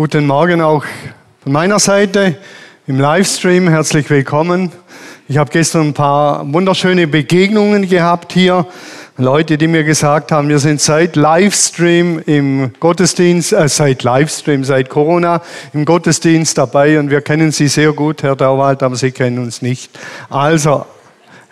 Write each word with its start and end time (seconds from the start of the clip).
Guten 0.00 0.26
Morgen 0.26 0.62
auch 0.62 0.82
von 1.42 1.52
meiner 1.52 1.78
Seite 1.78 2.38
im 2.86 2.98
Livestream. 2.98 3.68
Herzlich 3.68 4.08
willkommen. 4.08 4.72
Ich 5.28 5.36
habe 5.36 5.50
gestern 5.50 5.88
ein 5.88 5.92
paar 5.92 6.50
wunderschöne 6.50 7.06
Begegnungen 7.06 7.86
gehabt 7.86 8.32
hier. 8.32 8.64
Leute, 9.18 9.58
die 9.58 9.66
mir 9.66 9.84
gesagt 9.84 10.32
haben, 10.32 10.48
wir 10.48 10.58
sind 10.58 10.80
seit 10.80 11.16
Livestream 11.16 12.18
im 12.24 12.72
Gottesdienst, 12.80 13.52
äh, 13.52 13.68
seit 13.68 14.02
Livestream, 14.02 14.64
seit 14.64 14.88
Corona 14.88 15.42
im 15.74 15.84
Gottesdienst 15.84 16.56
dabei 16.56 16.98
und 16.98 17.10
wir 17.10 17.20
kennen 17.20 17.52
Sie 17.52 17.68
sehr 17.68 17.92
gut, 17.92 18.22
Herr 18.22 18.36
Dauwald, 18.36 18.82
aber 18.82 18.96
Sie 18.96 19.10
kennen 19.10 19.38
uns 19.38 19.60
nicht. 19.60 19.90
Also 20.30 20.86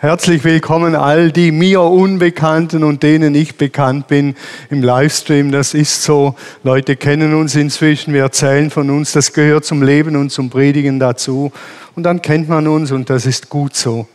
Herzlich 0.01 0.45
willkommen 0.45 0.95
all 0.95 1.29
die 1.33 1.51
mir 1.51 1.81
Unbekannten 1.81 2.85
und 2.85 3.03
denen 3.03 3.35
ich 3.35 3.57
bekannt 3.57 4.07
bin 4.07 4.33
im 4.69 4.81
Livestream. 4.81 5.51
Das 5.51 5.73
ist 5.73 6.03
so. 6.03 6.35
Leute 6.63 6.95
kennen 6.95 7.35
uns 7.35 7.53
inzwischen. 7.55 8.13
Wir 8.13 8.21
erzählen 8.21 8.69
von 8.69 8.89
uns. 8.91 9.11
Das 9.11 9.33
gehört 9.33 9.65
zum 9.65 9.83
Leben 9.83 10.15
und 10.15 10.29
zum 10.29 10.49
Predigen 10.49 11.01
dazu. 11.01 11.51
Und 11.97 12.03
dann 12.03 12.21
kennt 12.21 12.47
man 12.47 12.65
uns 12.69 12.91
und 12.91 13.09
das 13.09 13.25
ist 13.25 13.49
gut 13.49 13.75
so. 13.75 14.07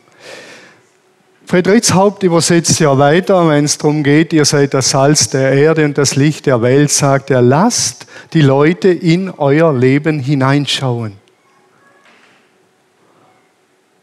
Haupt 1.53 2.23
übersetzt 2.23 2.81
ja 2.81 2.97
weiter, 2.97 3.47
wenn 3.47 3.67
es 3.67 3.77
darum 3.77 4.03
geht, 4.03 4.33
ihr 4.33 4.47
seid 4.47 4.73
das 4.73 4.89
Salz 4.89 5.29
der 5.29 5.53
Erde 5.53 5.85
und 5.85 5.99
das 5.99 6.17
Licht 6.17 6.47
der 6.47 6.63
Welt, 6.63 6.93
sagt 6.93 7.31
er, 7.31 7.43
lasst 7.43 8.07
die 8.33 8.41
Leute 8.41 8.89
in 8.89 9.29
euer 9.29 9.75
Leben 9.75 10.19
hineinschauen. 10.19 11.19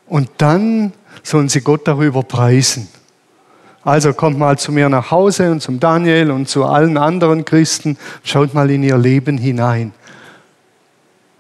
Und 0.05 0.29
dann 0.37 0.93
sollen 1.23 1.49
sie 1.49 1.61
Gott 1.61 1.88
darüber 1.88 2.23
preisen. 2.23 2.88
Also 3.84 4.13
kommt 4.13 4.38
mal 4.38 4.59
zu 4.59 4.71
mir 4.71 4.89
nach 4.89 5.09
Hause 5.09 5.52
und 5.52 5.62
zum 5.62 5.79
Daniel 5.79 6.31
und 6.31 6.48
zu 6.48 6.66
allen 6.66 6.98
anderen 6.98 7.45
Christen, 7.45 7.98
schaut 8.23 8.53
mal 8.53 8.70
in 8.70 8.84
ihr 8.84 8.98
Leben 8.98 9.38
hinein. 9.38 9.93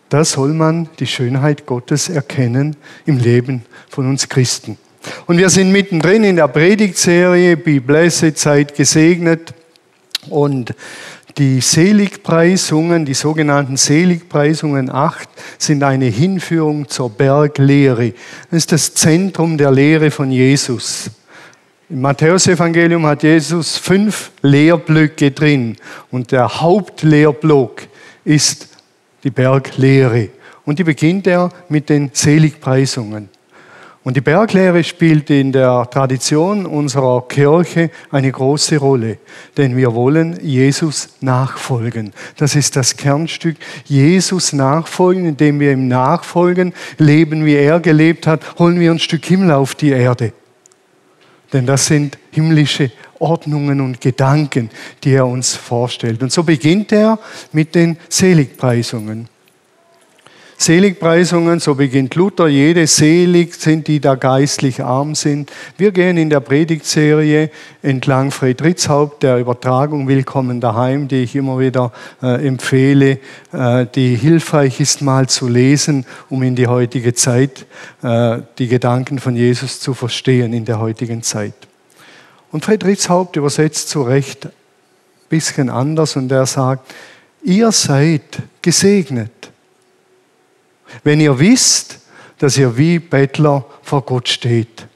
Da 0.09 0.25
soll 0.25 0.53
man 0.53 0.89
die 0.99 1.07
Schönheit 1.07 1.65
Gottes 1.65 2.09
erkennen 2.09 2.75
im 3.05 3.17
Leben 3.17 3.63
von 3.89 4.09
uns 4.09 4.27
Christen. 4.27 4.77
Und 5.25 5.37
wir 5.37 5.49
sind 5.49 5.71
mittendrin 5.71 6.23
in 6.23 6.35
der 6.35 6.47
Predigtserie 6.47 7.57
Be 7.57 7.79
Blessed, 7.79 8.37
Zeit 8.37 8.75
gesegnet. 8.75 9.53
Und 10.29 10.75
die 11.37 11.61
Seligpreisungen, 11.61 13.05
die 13.05 13.13
sogenannten 13.13 13.77
Seligpreisungen 13.77 14.89
8, 14.89 15.29
sind 15.57 15.83
eine 15.83 16.05
Hinführung 16.05 16.87
zur 16.87 17.09
Berglehre. 17.09 18.13
Das 18.49 18.57
ist 18.57 18.71
das 18.71 18.93
Zentrum 18.93 19.57
der 19.57 19.71
Lehre 19.71 20.11
von 20.11 20.31
Jesus. 20.31 21.11
Im 21.89 22.01
Matthäusevangelium 22.01 23.05
hat 23.05 23.23
Jesus 23.23 23.77
fünf 23.77 24.31
Lehrblöcke 24.41 25.31
drin 25.31 25.75
und 26.09 26.31
der 26.31 26.61
Hauptlehrblock 26.61 27.81
ist 28.23 28.69
die 29.23 29.29
Berglehre. 29.29 30.29
Und 30.65 30.79
die 30.79 30.83
beginnt 30.83 31.27
er 31.27 31.49
mit 31.67 31.89
den 31.89 32.11
Seligpreisungen. 32.13 33.29
Und 34.03 34.17
die 34.17 34.21
Berglehre 34.21 34.83
spielt 34.83 35.29
in 35.29 35.51
der 35.51 35.87
Tradition 35.91 36.65
unserer 36.65 37.27
Kirche 37.27 37.91
eine 38.09 38.31
große 38.31 38.77
Rolle, 38.77 39.19
denn 39.57 39.77
wir 39.77 39.93
wollen 39.93 40.39
Jesus 40.41 41.09
nachfolgen. 41.21 42.11
Das 42.35 42.55
ist 42.55 42.75
das 42.75 42.97
Kernstück. 42.97 43.57
Jesus 43.85 44.53
nachfolgen, 44.53 45.25
indem 45.25 45.59
wir 45.59 45.71
ihm 45.71 45.87
nachfolgen, 45.87 46.73
leben, 46.97 47.45
wie 47.45 47.53
er 47.53 47.79
gelebt 47.79 48.25
hat, 48.25 48.57
holen 48.57 48.79
wir 48.79 48.89
ein 48.89 48.97
Stück 48.97 49.23
Himmel 49.23 49.51
auf 49.51 49.75
die 49.75 49.91
Erde. 49.91 50.33
Denn 51.53 51.67
das 51.67 51.85
sind 51.85 52.17
himmlische 52.31 52.91
Ordnungen 53.19 53.81
und 53.81 54.01
Gedanken, 54.01 54.71
die 55.03 55.13
er 55.13 55.27
uns 55.27 55.55
vorstellt. 55.55 56.23
Und 56.23 56.31
so 56.31 56.41
beginnt 56.41 56.91
er 56.91 57.19
mit 57.51 57.75
den 57.75 57.97
Seligpreisungen. 58.09 59.27
Seligpreisungen, 60.61 61.59
so 61.59 61.73
beginnt 61.73 62.13
Luther, 62.13 62.47
jede 62.47 62.85
selig 62.85 63.55
sind, 63.55 63.87
die 63.87 63.99
da 63.99 64.13
geistlich 64.13 64.83
arm 64.83 65.15
sind. 65.15 65.51
Wir 65.75 65.91
gehen 65.91 66.17
in 66.17 66.29
der 66.29 66.39
Predigtserie 66.39 67.49
entlang 67.81 68.29
Friedrichshaupt, 68.29 69.23
der 69.23 69.39
Übertragung 69.39 70.07
Willkommen 70.07 70.61
daheim, 70.61 71.07
die 71.07 71.23
ich 71.23 71.35
immer 71.35 71.57
wieder 71.57 71.91
äh, 72.21 72.47
empfehle, 72.47 73.17
äh, 73.51 73.87
die 73.95 74.15
hilfreich 74.15 74.79
ist 74.79 75.01
mal 75.01 75.27
zu 75.27 75.47
lesen, 75.47 76.05
um 76.29 76.43
in 76.43 76.55
die 76.55 76.67
heutige 76.67 77.15
Zeit 77.15 77.65
äh, 78.03 78.37
die 78.59 78.67
Gedanken 78.67 79.17
von 79.17 79.35
Jesus 79.35 79.79
zu 79.79 79.95
verstehen 79.95 80.53
in 80.53 80.65
der 80.65 80.79
heutigen 80.79 81.23
Zeit. 81.23 81.55
Und 82.51 82.65
Friedrichshaupt 82.65 83.35
übersetzt 83.35 83.89
zu 83.89 84.03
Recht 84.03 84.45
ein 84.45 84.51
bisschen 85.27 85.71
anders 85.71 86.15
und 86.15 86.31
er 86.31 86.45
sagt, 86.45 86.93
ihr 87.41 87.71
seid 87.71 88.43
gesegnet 88.61 89.50
wenn 91.03 91.19
ihr 91.19 91.39
wisst, 91.39 91.99
dass 92.39 92.57
ihr 92.57 92.77
wie 92.77 92.99
Bettler 92.99 93.65
vor 93.83 94.03
Gott 94.03 94.27
steht. 94.27 94.87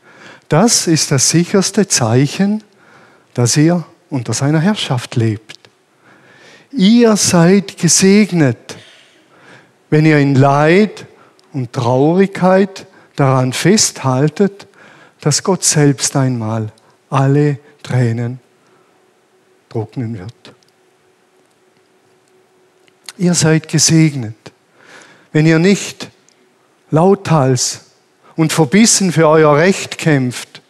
Das 0.49 0.87
ist 0.87 1.11
das 1.11 1.29
sicherste 1.29 1.87
Zeichen, 1.87 2.63
dass 3.33 3.57
ihr 3.57 3.83
unter 4.09 4.33
seiner 4.33 4.59
Herrschaft 4.59 5.15
lebt. 5.15 5.59
Ihr 6.71 7.15
seid 7.17 7.77
gesegnet, 7.77 8.77
wenn 9.89 10.05
ihr 10.05 10.17
in 10.17 10.35
Leid 10.35 11.05
und 11.53 11.71
Traurigkeit 11.71 12.85
daran 13.15 13.53
festhaltet, 13.53 14.67
dass 15.21 15.43
Gott 15.43 15.63
selbst 15.63 16.15
einmal 16.15 16.71
alle 17.09 17.59
Tränen 17.81 18.39
trocknen 19.69 20.17
wird. 20.17 20.33
Ihr 23.17 23.33
seid 23.33 23.67
gesegnet 23.69 24.35
wenn 25.35 25.45
ihr 25.45 25.59
nicht 25.59 26.11
lauthals 26.91 27.87
und 28.37 28.53
verbissen 28.53 29.11
für 29.11 29.27
euer 29.27 29.57
Recht 29.57 29.97
kämpft. 29.97 30.61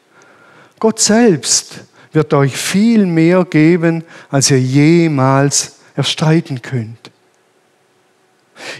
Gott 0.79 0.99
selbst 0.99 1.81
wird 2.13 2.33
euch 2.33 2.57
viel 2.57 3.05
mehr 3.05 3.45
geben, 3.45 4.03
als 4.31 4.49
ihr 4.49 4.59
jemals 4.59 5.75
erstreiten 5.95 6.63
könnt. 6.63 7.11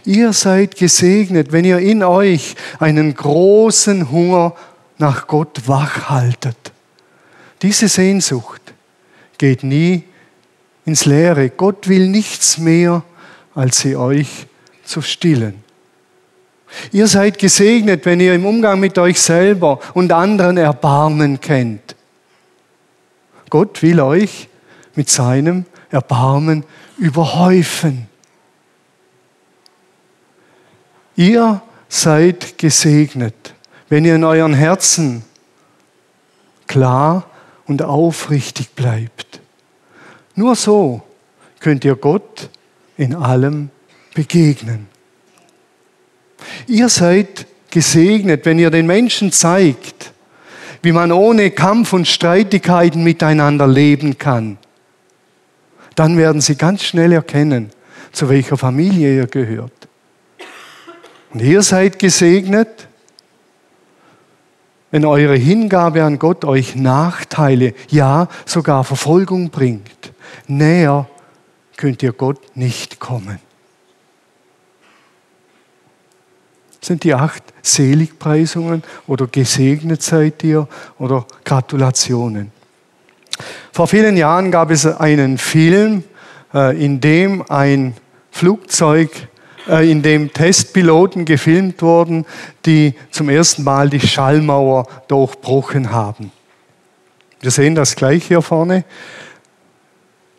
Ihr 0.06 0.34
seid 0.34 0.76
gesegnet, 0.76 1.52
wenn 1.52 1.66
ihr 1.66 1.78
in 1.78 2.02
euch 2.02 2.56
einen 2.80 3.14
großen 3.14 4.10
Hunger 4.10 4.56
nach 4.98 5.28
Gott 5.28 5.68
wachhaltet. 5.68 6.58
Diese 7.62 7.90
Sehnsucht 7.90 8.74
geht 9.38 9.62
nie 9.62 10.04
ins 10.84 11.06
Leere. 11.06 11.52
Gott 11.52 11.88
will 11.88 12.08
nichts 12.08 12.58
mehr, 12.58 13.04
als 13.54 13.82
sie 13.82 13.96
euch 13.96 14.48
zu 14.84 15.04
stillen. 15.04 15.64
Ihr 16.92 17.08
seid 17.08 17.40
gesegnet, 17.40 18.06
wenn 18.06 18.20
ihr 18.20 18.34
im 18.34 18.46
Umgang 18.46 18.80
mit 18.80 18.98
euch 18.98 19.20
selber 19.20 19.80
und 19.94 20.12
anderen 20.12 20.58
Erbarmen 20.58 21.40
kennt. 21.40 21.96
Gott 23.50 23.82
will 23.82 24.00
euch 24.00 24.50
mit 24.96 25.10
seinem 25.10 25.66
Erbarmen 25.90 26.64
überhäufen. 26.98 28.08
Ihr 31.16 31.62
seid 31.88 32.58
gesegnet, 32.58 33.54
wenn 33.88 34.04
ihr 34.04 34.16
in 34.16 34.24
euren 34.24 34.54
Herzen 34.54 35.24
klar 36.68 37.30
und 37.68 37.82
aufrichtig 37.82 38.72
bleibt. 38.72 39.40
Nur 40.36 40.56
so 40.56 41.02
könnt 41.60 41.86
ihr 41.86 41.96
Gott 41.96 42.50
in 42.98 43.16
allem 43.16 43.70
begegnen. 44.14 44.88
Ihr 46.68 46.90
seid 46.90 47.46
gesegnet, 47.70 48.46
wenn 48.46 48.60
ihr 48.60 48.70
den 48.70 48.88
Menschen 48.88 49.32
zeigt, 49.32 50.14
wie 50.82 50.92
man 50.92 51.12
ohne 51.12 51.52
Kampf 51.52 51.94
und 51.94 52.08
Streitigkeiten 52.08 53.04
miteinander 53.04 53.68
leben 53.68 54.18
kann. 54.18 54.58
Dann 55.96 56.18
werden 56.18 56.42
sie 56.42 56.56
ganz 56.56 56.84
schnell 56.84 57.12
erkennen, 57.12 57.72
zu 58.12 58.30
welcher 58.30 58.58
Familie 58.58 59.16
ihr 59.16 59.28
gehört. 59.28 59.72
Und 61.34 61.42
ihr 61.42 61.62
seid 61.64 62.00
gesegnet, 62.00 62.88
wenn 64.92 65.04
eure 65.04 65.36
Hingabe 65.36 66.04
an 66.04 66.20
Gott 66.20 66.46
euch 66.46 66.76
Nachteile, 66.76 67.74
ja 67.90 68.30
sogar 68.46 68.86
Verfolgung 68.86 69.50
bringt. 69.50 70.14
Näher 70.48 71.10
könnt 71.76 72.02
ihr 72.04 72.14
Gott 72.14 72.56
nicht 72.56 73.00
kommen. 73.00 73.45
Sind 76.86 77.04
die 77.04 77.14
acht 77.14 77.44
Seligpreisungen 77.62 78.84
oder 79.08 79.28
gesegnet 79.28 80.04
seid 80.04 80.44
ihr 80.44 80.68
oder 81.00 81.26
Gratulationen. 81.44 82.52
Vor 83.72 83.88
vielen 83.88 84.16
Jahren 84.16 84.52
gab 84.52 84.72
es 84.72 84.86
einen 84.86 85.38
Film, 85.38 86.04
äh, 86.54 86.84
in 86.84 87.02
dem 87.02 87.44
ein 87.50 87.96
Flugzeug, 88.32 89.10
äh, 89.68 89.90
in 89.90 90.02
dem 90.04 90.32
Testpiloten 90.32 91.26
gefilmt 91.26 91.82
wurden, 91.82 92.26
die 92.66 92.94
zum 93.12 93.30
ersten 93.30 93.64
Mal 93.64 93.90
die 93.90 94.00
Schallmauer 94.00 94.88
durchbrochen 95.08 95.92
haben. 95.92 96.32
Wir 97.42 97.52
sehen 97.52 97.76
das 97.76 97.96
gleich 97.96 98.26
hier 98.26 98.42
vorne. 98.42 98.86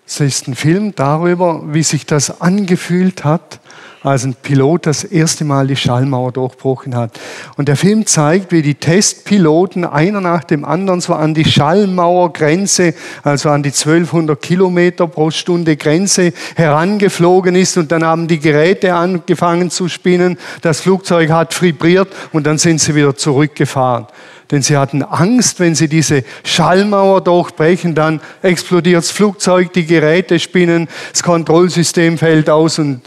Es 0.07 0.21
ist 0.21 0.49
ein 0.49 0.55
Film 0.55 0.95
darüber, 0.95 1.63
wie 1.75 1.83
sich 1.83 2.07
das 2.07 2.41
angefühlt 2.41 3.25
hat, 3.25 3.61
als 4.07 4.25
ein 4.25 4.37
Pilot 4.41 4.87
das 4.87 5.03
erste 5.03 5.45
Mal 5.45 5.67
die 5.67 5.75
Schallmauer 5.75 6.31
durchbrochen 6.31 6.95
hat. 6.95 7.19
Und 7.57 7.67
der 7.67 7.75
Film 7.75 8.07
zeigt, 8.07 8.53
wie 8.53 8.63
die 8.63 8.77
Testpiloten 8.77 9.85
einer 9.85 10.21
nach 10.21 10.45
dem 10.45 10.65
anderen 10.65 11.01
so 11.01 11.13
an 11.13 11.35
die 11.35 11.45
Schallmauergrenze, 11.45 12.95
also 13.25 13.51
an 13.51 13.65
die 13.65 13.71
1200 13.71 14.41
Kilometer 14.41 15.09
pro 15.09 15.33
Stunde 15.33 15.77
Grenze 15.77 16.33
herangeflogen 16.55 17.57
ist. 17.57 17.79
Und 17.79 17.91
dann 17.91 18.05
haben 18.05 18.29
die 18.29 18.39
Geräte 18.39 18.95
angefangen 18.95 19.71
zu 19.71 19.89
spinnen, 19.89 20.39
das 20.63 20.81
Flugzeug 20.81 21.31
hat 21.31 21.61
vibriert 21.61 22.09
und 22.33 22.47
dann 22.47 22.59
sind 22.59 22.81
sie 22.81 22.95
wieder 22.95 23.17
zurückgefahren. 23.17 24.07
Denn 24.53 24.63
sie 24.63 24.77
hatten 24.77 25.03
Angst, 25.03 25.59
wenn 25.59 25.75
sie 25.75 25.89
diese 25.89 26.23
Schallmauer 26.45 27.23
durchbrechen, 27.23 27.97
dann 27.97 28.21
explodiert 28.43 28.99
das 28.99 29.11
Flugzeug, 29.11 29.73
die 29.73 29.85
Geräte 29.85 30.39
spinnen, 30.39 30.87
das 31.11 31.25
Kontrollsystem 31.25 32.19
fällt 32.19 32.49
aus 32.49 32.79
und 32.79 33.01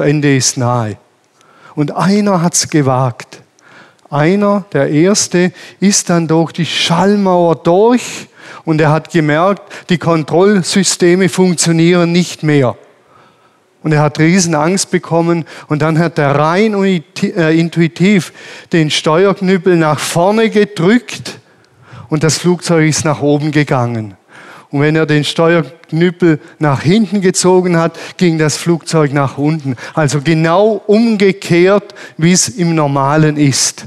Ende 0.00 0.36
ist 0.36 0.56
nahe. 0.56 0.96
Und 1.74 1.92
einer 1.92 2.42
hat 2.42 2.54
es 2.54 2.68
gewagt. 2.68 3.42
Einer, 4.10 4.64
der 4.72 4.90
Erste, 4.90 5.52
ist 5.78 6.10
dann 6.10 6.26
durch 6.26 6.52
die 6.52 6.66
Schallmauer 6.66 7.56
durch 7.56 8.28
und 8.64 8.80
er 8.80 8.90
hat 8.90 9.10
gemerkt, 9.10 9.62
die 9.88 9.98
Kontrollsysteme 9.98 11.28
funktionieren 11.28 12.10
nicht 12.12 12.42
mehr. 12.42 12.76
Und 13.82 13.92
er 13.92 14.02
hat 14.02 14.18
Riesenangst 14.18 14.90
bekommen 14.90 15.44
und 15.68 15.80
dann 15.80 15.98
hat 15.98 16.18
er 16.18 16.34
rein 16.34 16.74
äh, 17.22 17.58
intuitiv 17.58 18.32
den 18.72 18.90
Steuerknüppel 18.90 19.76
nach 19.76 19.98
vorne 19.98 20.50
gedrückt 20.50 21.38
und 22.10 22.22
das 22.22 22.38
Flugzeug 22.38 22.88
ist 22.88 23.04
nach 23.04 23.22
oben 23.22 23.52
gegangen. 23.52 24.16
Und 24.70 24.80
wenn 24.82 24.96
er 24.96 25.06
den 25.06 25.24
Steuerknüppel 25.24 25.79
nach 26.58 26.82
hinten 26.82 27.20
gezogen 27.20 27.76
hat, 27.76 27.98
ging 28.16 28.38
das 28.38 28.56
Flugzeug 28.56 29.12
nach 29.12 29.38
unten. 29.38 29.76
Also 29.94 30.20
genau 30.20 30.82
umgekehrt, 30.86 31.94
wie 32.16 32.32
es 32.32 32.48
im 32.48 32.74
Normalen 32.74 33.36
ist. 33.36 33.86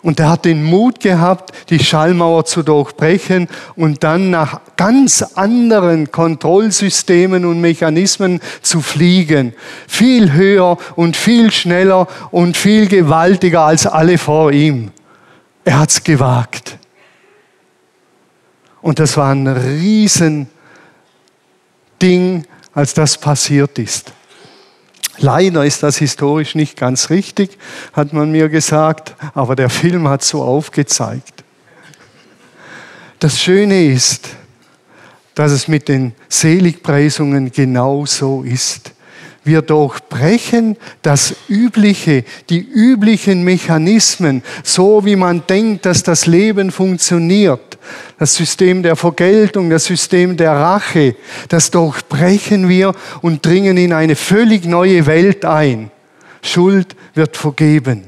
Und 0.00 0.20
er 0.20 0.30
hat 0.30 0.44
den 0.44 0.62
Mut 0.62 1.00
gehabt, 1.00 1.52
die 1.70 1.80
Schallmauer 1.80 2.44
zu 2.44 2.62
durchbrechen 2.62 3.48
und 3.74 4.04
dann 4.04 4.30
nach 4.30 4.60
ganz 4.76 5.22
anderen 5.34 6.12
Kontrollsystemen 6.12 7.44
und 7.44 7.60
Mechanismen 7.60 8.40
zu 8.62 8.80
fliegen. 8.80 9.54
Viel 9.88 10.32
höher 10.32 10.78
und 10.94 11.16
viel 11.16 11.50
schneller 11.50 12.06
und 12.30 12.56
viel 12.56 12.86
gewaltiger 12.86 13.62
als 13.62 13.86
alle 13.86 14.18
vor 14.18 14.52
ihm. 14.52 14.92
Er 15.64 15.80
hat 15.80 15.90
es 15.90 16.04
gewagt. 16.04 16.78
Und 18.80 18.98
das 18.98 19.16
war 19.16 19.32
ein 19.32 19.46
Riesending, 19.46 20.46
als 22.74 22.94
das 22.94 23.18
passiert 23.18 23.78
ist. 23.78 24.12
Leider 25.18 25.64
ist 25.64 25.82
das 25.82 25.96
historisch 25.98 26.54
nicht 26.54 26.76
ganz 26.76 27.10
richtig, 27.10 27.58
hat 27.92 28.12
man 28.12 28.30
mir 28.30 28.48
gesagt, 28.48 29.16
aber 29.34 29.56
der 29.56 29.68
Film 29.68 30.06
hat 30.08 30.22
so 30.22 30.42
aufgezeigt. 30.42 31.42
Das 33.18 33.40
Schöne 33.40 33.86
ist, 33.86 34.28
dass 35.34 35.50
es 35.50 35.66
mit 35.66 35.88
den 35.88 36.14
Seligpreisungen 36.28 37.50
genau 37.50 38.06
so 38.06 38.42
ist. 38.42 38.92
Wir 39.44 39.62
durchbrechen 39.62 40.76
das 41.02 41.34
Übliche, 41.48 42.24
die 42.50 42.60
üblichen 42.60 43.44
Mechanismen, 43.44 44.42
so 44.62 45.04
wie 45.04 45.16
man 45.16 45.42
denkt, 45.46 45.86
dass 45.86 46.02
das 46.02 46.26
Leben 46.26 46.70
funktioniert. 46.70 47.78
Das 48.18 48.34
System 48.34 48.82
der 48.82 48.96
Vergeltung, 48.96 49.70
das 49.70 49.84
System 49.84 50.36
der 50.36 50.52
Rache, 50.52 51.14
das 51.48 51.70
durchbrechen 51.70 52.68
wir 52.68 52.94
und 53.22 53.46
dringen 53.46 53.76
in 53.76 53.92
eine 53.92 54.16
völlig 54.16 54.64
neue 54.66 55.06
Welt 55.06 55.44
ein. 55.44 55.90
Schuld 56.42 56.94
wird 57.14 57.36
vergeben. 57.36 58.07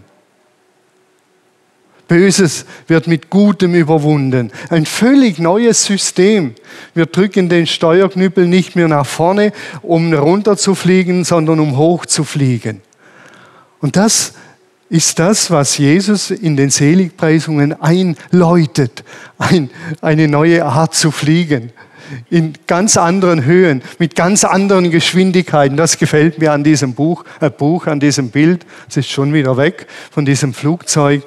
Böses 2.11 2.67
wird 2.89 3.07
mit 3.07 3.31
Gutem 3.31 3.73
überwunden. 3.73 4.51
Ein 4.69 4.85
völlig 4.85 5.39
neues 5.39 5.85
System. 5.85 6.57
Wir 6.93 7.07
drücken 7.07 7.49
den 7.49 7.69
Steuerknüppel 7.69 8.49
nicht 8.49 8.75
mehr 8.75 8.89
nach 8.89 9.07
vorne, 9.07 9.53
um 9.81 10.13
runterzufliegen, 10.13 11.23
sondern 11.23 11.61
um 11.61 11.77
hochzufliegen. 11.77 12.81
Und 13.81 13.95
das 13.95 14.33
ist 14.89 15.21
das, 15.21 15.53
was 15.53 15.79
Jesus 15.79 16.33
in 16.33 16.57
den 16.57 16.71
Seligpreisungen 16.71 17.81
einläutet. 17.81 19.05
Ein, 19.39 19.71
eine 20.01 20.27
neue 20.27 20.65
Art 20.65 20.97
zu 20.97 21.13
fliegen. 21.13 21.71
In 22.29 22.55
ganz 22.67 22.97
anderen 22.97 23.45
Höhen, 23.45 23.83
mit 24.01 24.17
ganz 24.17 24.43
anderen 24.43 24.91
Geschwindigkeiten. 24.91 25.77
Das 25.77 25.97
gefällt 25.97 26.41
mir 26.41 26.51
an 26.51 26.65
diesem 26.65 26.95
Buch, 26.95 27.25
äh 27.41 27.51
Buch, 27.51 27.87
an 27.87 28.01
diesem 28.01 28.31
Bild. 28.31 28.67
Es 28.89 28.97
ist 28.97 29.11
schon 29.11 29.33
wieder 29.33 29.57
weg 29.57 29.87
von 30.11 30.25
diesem 30.25 30.53
Flugzeug 30.53 31.23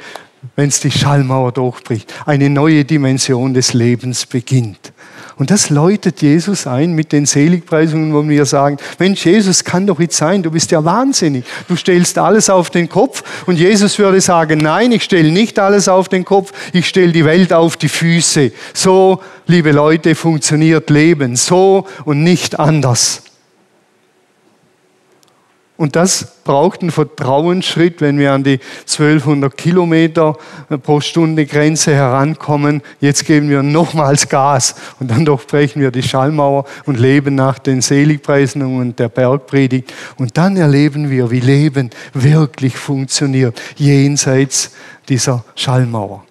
wenn 0.55 0.69
es 0.69 0.79
die 0.79 0.91
Schallmauer 0.91 1.51
durchbricht. 1.51 2.13
Eine 2.25 2.49
neue 2.49 2.85
Dimension 2.85 3.53
des 3.53 3.73
Lebens 3.73 4.25
beginnt. 4.25 4.93
Und 5.35 5.49
das 5.49 5.69
läutet 5.69 6.21
Jesus 6.21 6.67
ein 6.67 6.93
mit 6.93 7.11
den 7.11 7.25
Seligpreisungen, 7.25 8.13
wo 8.13 8.27
wir 8.27 8.45
sagen, 8.45 8.77
Mensch, 8.99 9.25
Jesus 9.25 9.63
kann 9.63 9.87
doch 9.87 9.97
nicht 9.97 10.13
sein, 10.13 10.43
du 10.43 10.51
bist 10.51 10.71
ja 10.71 10.85
wahnsinnig. 10.85 11.43
Du 11.67 11.75
stellst 11.75 12.17
alles 12.19 12.49
auf 12.49 12.69
den 12.69 12.87
Kopf 12.87 13.23
und 13.47 13.57
Jesus 13.57 13.97
würde 13.97 14.21
sagen, 14.21 14.59
nein, 14.59 14.91
ich 14.91 15.03
stelle 15.03 15.31
nicht 15.31 15.57
alles 15.57 15.89
auf 15.89 16.07
den 16.07 16.23
Kopf, 16.23 16.53
ich 16.71 16.87
stelle 16.87 17.11
die 17.11 17.25
Welt 17.25 17.51
auf 17.51 17.77
die 17.77 17.89
Füße. 17.89 18.51
So, 18.73 19.21
liebe 19.47 19.71
Leute, 19.71 20.13
funktioniert 20.13 20.89
Leben. 20.89 21.35
So 21.35 21.87
und 22.05 22.23
nicht 22.23 22.59
anders. 22.59 23.23
Und 25.83 25.97
das 25.97 26.35
braucht 26.45 26.79
einen 26.79 26.91
Vertrauensschritt, 26.91 27.99
wenn 27.99 28.17
wir 28.17 28.31
an 28.31 28.45
die 28.45 28.61
1200 28.89 29.57
Kilometer 29.57 30.37
pro 30.81 31.01
Stunde 31.01 31.45
Grenze 31.45 31.93
herankommen. 31.93 32.81
Jetzt 33.01 33.25
geben 33.25 33.49
wir 33.49 33.63
nochmals 33.63 34.29
Gas 34.29 34.75
und 35.01 35.11
dann 35.11 35.25
durchbrechen 35.25 35.81
wir 35.81 35.91
die 35.91 36.01
Schallmauer 36.01 36.63
und 36.85 37.01
leben 37.01 37.35
nach 37.35 37.59
den 37.59 37.81
Seligpreisungen 37.81 38.95
der 38.95 39.09
Bergpredigt. 39.09 39.93
Und 40.15 40.37
dann 40.37 40.55
erleben 40.55 41.09
wir, 41.09 41.31
wie 41.31 41.41
Leben 41.41 41.89
wirklich 42.13 42.77
funktioniert, 42.77 43.61
jenseits 43.75 44.71
dieser 45.09 45.43
Schallmauer. 45.53 46.23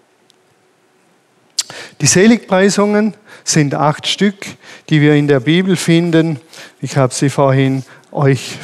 Die 2.00 2.06
Seligpreisungen 2.06 3.12
sind 3.44 3.74
acht 3.74 4.06
Stück, 4.06 4.46
die 4.88 5.02
wir 5.02 5.12
in 5.12 5.28
der 5.28 5.40
Bibel 5.40 5.76
finden. 5.76 6.40
Ich 6.80 6.96
habe 6.96 7.12
sie 7.12 7.28
vorhin 7.28 7.84
euch 8.12 8.56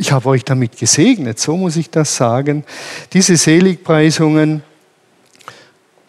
ich 0.00 0.12
habe 0.12 0.30
euch 0.30 0.44
damit 0.46 0.78
gesegnet, 0.78 1.38
so 1.38 1.58
muss 1.58 1.76
ich 1.76 1.90
das 1.90 2.16
sagen. 2.16 2.64
Diese 3.12 3.36
Seligpreisungen 3.36 4.62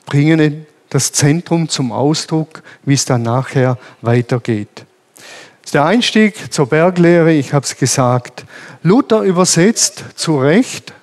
bringen 0.05 0.65
das 0.89 1.11
Zentrum 1.11 1.67
zum 1.67 1.91
Ausdruck, 1.91 2.63
wie 2.85 2.93
es 2.93 3.03
dann 3.03 3.23
nachher 3.23 3.77
weitergeht. 4.01 4.85
Der 5.73 5.85
Einstieg 5.85 6.53
zur 6.53 6.67
Berglehre, 6.67 7.33
ich 7.33 7.53
habe 7.53 7.65
es 7.65 7.75
gesagt, 7.75 8.45
Luther 8.81 9.23
übersetzt 9.23 10.05
zu 10.15 10.39
Recht 10.39 10.93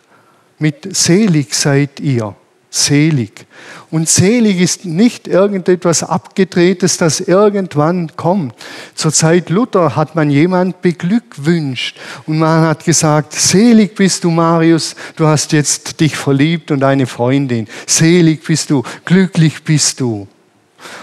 mit 0.59 0.97
selig 0.97 1.55
seid 1.55 2.01
ihr 2.01 2.35
selig. 2.71 3.47
Und 3.91 4.09
selig 4.09 4.61
ist 4.61 4.85
nicht 4.85 5.27
irgendetwas 5.27 6.03
Abgedrehtes, 6.03 6.99
das 6.99 7.21
irgendwann 7.21 8.15
kommt. 8.17 8.55
Zur 8.95 9.13
Zeit 9.13 9.49
Luther 9.49 9.97
hat 9.97 10.15
man 10.15 10.31
jemand 10.31 10.83
beglückwünscht 10.83 11.97
und 12.27 12.39
man 12.39 12.67
hat 12.67 12.85
gesagt, 12.85 13.33
selig 13.33 13.95
bist 13.95 14.25
du, 14.25 14.31
Marius, 14.31 14.95
du 15.17 15.27
hast 15.27 15.53
jetzt 15.53 16.01
dich 16.01 16.17
verliebt 16.17 16.71
und 16.71 16.85
eine 16.85 17.07
Freundin. 17.07 17.67
Selig 17.87 18.45
bist 18.45 18.71
du, 18.71 18.83
glücklich 19.05 19.65
bist 19.65 20.01
du. 20.01 20.29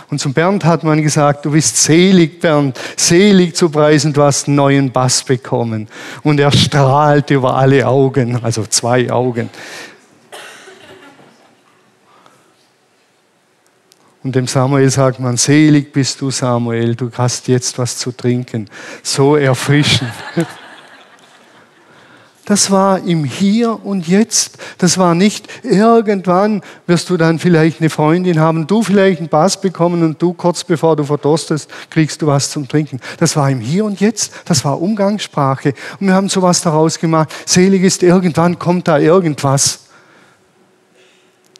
Und 0.09 0.19
zum 0.19 0.33
Bernd 0.33 0.63
hat 0.63 0.83
man 0.83 1.01
gesagt, 1.01 1.45
du 1.45 1.51
bist 1.51 1.77
selig, 1.77 2.39
Bernd, 2.39 2.79
selig 2.95 3.55
zu 3.55 3.69
preisen, 3.69 4.13
du 4.13 4.21
hast 4.21 4.47
einen 4.47 4.55
neuen 4.55 4.91
Bass 4.91 5.23
bekommen. 5.23 5.87
Und 6.23 6.39
er 6.39 6.51
strahlt 6.51 7.31
über 7.31 7.55
alle 7.55 7.85
Augen, 7.87 8.39
also 8.43 8.65
zwei 8.65 9.11
Augen. 9.11 9.49
Und 14.25 14.35
dem 14.35 14.47
Samuel 14.47 14.89
sagt 14.89 15.19
man, 15.19 15.37
selig 15.37 15.93
bist 15.93 16.19
du 16.19 16.31
Samuel, 16.31 16.95
du 16.95 17.11
hast 17.15 17.47
jetzt 17.47 17.77
was 17.77 17.99
zu 17.99 18.11
trinken. 18.11 18.67
So 19.03 19.35
erfrischend. 19.35 20.11
Das 22.47 22.69
war 22.69 22.99
im 22.99 23.23
Hier 23.23 23.83
und 23.83 24.07
Jetzt. 24.07 24.59
Das 24.77 24.99
war 24.99 25.15
nicht 25.15 25.47
irgendwann 25.63 26.61
wirst 26.85 27.09
du 27.09 27.17
dann 27.17 27.39
vielleicht 27.39 27.81
eine 27.81 27.89
Freundin 27.89 28.39
haben, 28.39 28.67
du 28.67 28.83
vielleicht 28.83 29.17
einen 29.17 29.29
Bass 29.29 29.59
bekommen 29.59 30.03
und 30.03 30.21
du 30.21 30.33
kurz 30.33 30.63
bevor 30.63 30.95
du 30.95 31.03
verdurstest, 31.03 31.67
kriegst 31.89 32.21
du 32.21 32.27
was 32.27 32.51
zum 32.51 32.67
Trinken. 32.67 32.99
Das 33.17 33.35
war 33.35 33.49
im 33.49 33.61
Hier 33.61 33.83
und 33.83 33.99
Jetzt. 33.99 34.31
Das 34.45 34.63
war 34.63 34.79
Umgangssprache. 34.79 35.73
Und 35.99 36.05
wir 36.05 36.13
haben 36.13 36.29
sowas 36.29 36.61
daraus 36.61 36.99
gemacht. 36.99 37.33
Selig 37.47 37.81
ist 37.81 38.03
irgendwann 38.03 38.59
kommt 38.59 38.87
da 38.87 38.99
irgendwas. 38.99 39.87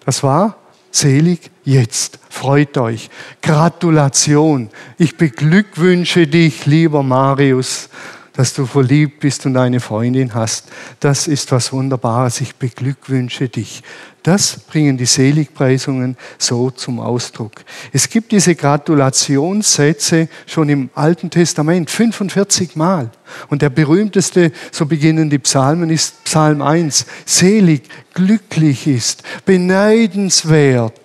Das 0.05 0.22
war 0.22 0.55
selig 0.96 1.52
jetzt. 1.64 2.20
Freut 2.30 2.78
euch. 2.78 3.10
Gratulation. 3.42 4.70
Ich 4.98 5.18
beglückwünsche 5.18 6.28
dich, 6.28 6.66
lieber 6.66 7.04
Marius, 7.04 7.90
dass 8.36 8.54
du 8.54 8.65
verliebt 8.65 9.20
bist 9.20 9.46
und 9.46 9.58
eine 9.58 9.80
Freundin 9.80 10.34
hast. 10.34 10.68
Das 11.00 11.27
ist 11.27 11.51
was 11.51 11.72
Wunderbares. 11.72 12.42
Ich 12.42 12.56
beglückwünsche 12.56 13.50
dich. 13.50 13.82
Das 14.24 14.58
bringen 14.58 14.98
die 14.98 15.06
Seligpreisungen 15.06 16.18
so 16.39 16.72
zum 16.72 17.00
Ausdruck. 17.00 17.63
Es 17.94 18.10
gibt 18.10 18.32
diese 18.32 18.56
Gratulationssätze 18.56 20.30
schon 20.48 20.70
im 20.70 20.89
Alten 20.96 21.30
Testament 21.30 21.92
45 21.92 22.75
Mal. 22.75 23.12
Und 23.50 23.62
der 23.62 23.70
berühmteste, 23.70 24.51
so 24.72 24.88
beginnen 24.88 25.30
die 25.30 25.38
Psalmen, 25.38 25.92
ist 25.92 26.24
Psalm 26.24 26.63
1. 26.63 27.06
Selig, 27.25 27.84
glücklich 28.15 28.88
ist, 28.88 29.22
beneidenswert 29.46 31.05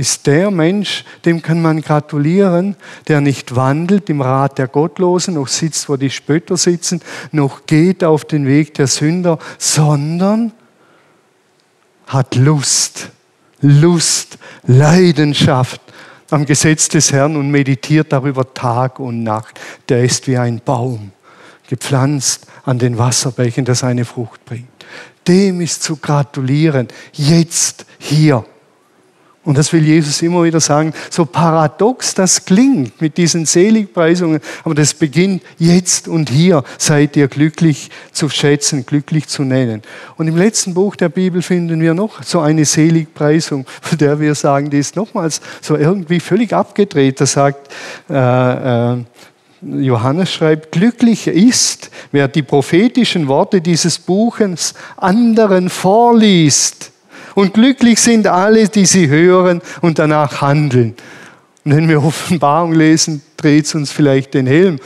ist 0.00 0.26
der 0.26 0.50
Mensch, 0.50 1.04
dem 1.26 1.42
kann 1.42 1.60
man 1.60 1.82
gratulieren, 1.82 2.74
der 3.06 3.20
nicht 3.20 3.54
wandelt 3.54 4.08
im 4.08 4.22
Rat 4.22 4.56
der 4.56 4.66
Gottlosen, 4.66 5.34
noch 5.34 5.46
sitzt, 5.46 5.90
wo 5.90 5.96
die 5.96 6.08
Spötter 6.08 6.56
sitzen, 6.56 7.02
noch 7.32 7.66
geht 7.66 8.02
auf 8.02 8.24
den 8.24 8.46
Weg 8.46 8.72
der 8.74 8.86
Sünder, 8.86 9.38
sondern 9.58 10.52
hat 12.06 12.34
Lust, 12.34 13.10
Lust, 13.60 14.38
Leidenschaft 14.66 15.82
am 16.30 16.46
Gesetz 16.46 16.88
des 16.88 17.12
Herrn 17.12 17.36
und 17.36 17.50
meditiert 17.50 18.10
darüber 18.10 18.54
Tag 18.54 19.00
und 19.00 19.22
Nacht. 19.22 19.60
Der 19.90 20.02
ist 20.02 20.26
wie 20.26 20.38
ein 20.38 20.62
Baum, 20.64 21.12
gepflanzt 21.68 22.46
an 22.64 22.78
den 22.78 22.96
Wasserbächen, 22.96 23.66
der 23.66 23.74
seine 23.74 24.06
Frucht 24.06 24.46
bringt. 24.46 24.68
Dem 25.28 25.60
ist 25.60 25.82
zu 25.82 25.96
gratulieren, 25.96 26.88
jetzt, 27.12 27.84
hier. 27.98 28.46
Und 29.50 29.58
das 29.58 29.72
will 29.72 29.84
Jesus 29.84 30.22
immer 30.22 30.44
wieder 30.44 30.60
sagen, 30.60 30.94
so 31.10 31.24
paradox 31.26 32.14
das 32.14 32.44
klingt 32.44 33.00
mit 33.00 33.16
diesen 33.16 33.46
Seligpreisungen, 33.46 34.38
aber 34.62 34.76
das 34.76 34.94
beginnt 34.94 35.42
jetzt 35.58 36.06
und 36.06 36.30
hier, 36.30 36.62
seid 36.78 37.16
ihr 37.16 37.26
glücklich 37.26 37.90
zu 38.12 38.28
schätzen, 38.28 38.86
glücklich 38.86 39.26
zu 39.26 39.42
nennen. 39.42 39.82
Und 40.16 40.28
im 40.28 40.36
letzten 40.36 40.72
Buch 40.72 40.94
der 40.94 41.08
Bibel 41.08 41.42
finden 41.42 41.80
wir 41.80 41.94
noch 41.94 42.22
so 42.22 42.38
eine 42.38 42.64
Seligpreisung, 42.64 43.66
von 43.82 43.98
der 43.98 44.20
wir 44.20 44.36
sagen, 44.36 44.70
die 44.70 44.78
ist 44.78 44.94
nochmals 44.94 45.40
so 45.60 45.76
irgendwie 45.76 46.20
völlig 46.20 46.52
abgedreht. 46.52 47.20
Da 47.20 47.26
sagt 47.26 47.72
äh, 48.08 48.92
äh, 48.92 49.04
Johannes 49.62 50.32
schreibt, 50.32 50.70
glücklich 50.70 51.26
ist, 51.26 51.90
wer 52.12 52.28
die 52.28 52.42
prophetischen 52.42 53.26
Worte 53.26 53.60
dieses 53.60 53.98
Buches 53.98 54.74
anderen 54.96 55.68
vorliest 55.70 56.89
und 57.34 57.54
glücklich 57.54 58.00
sind 58.00 58.26
alle, 58.26 58.68
die 58.68 58.86
sie 58.86 59.08
hören 59.08 59.60
und 59.80 59.98
danach 59.98 60.40
handeln. 60.40 60.94
Und 61.64 61.76
wenn 61.76 61.88
wir 61.88 62.02
Offenbarung 62.02 62.72
lesen, 62.72 63.22
dreht 63.36 63.66
es 63.66 63.74
uns 63.74 63.90
vielleicht 63.92 64.34
den 64.34 64.46
Helm. 64.46 64.78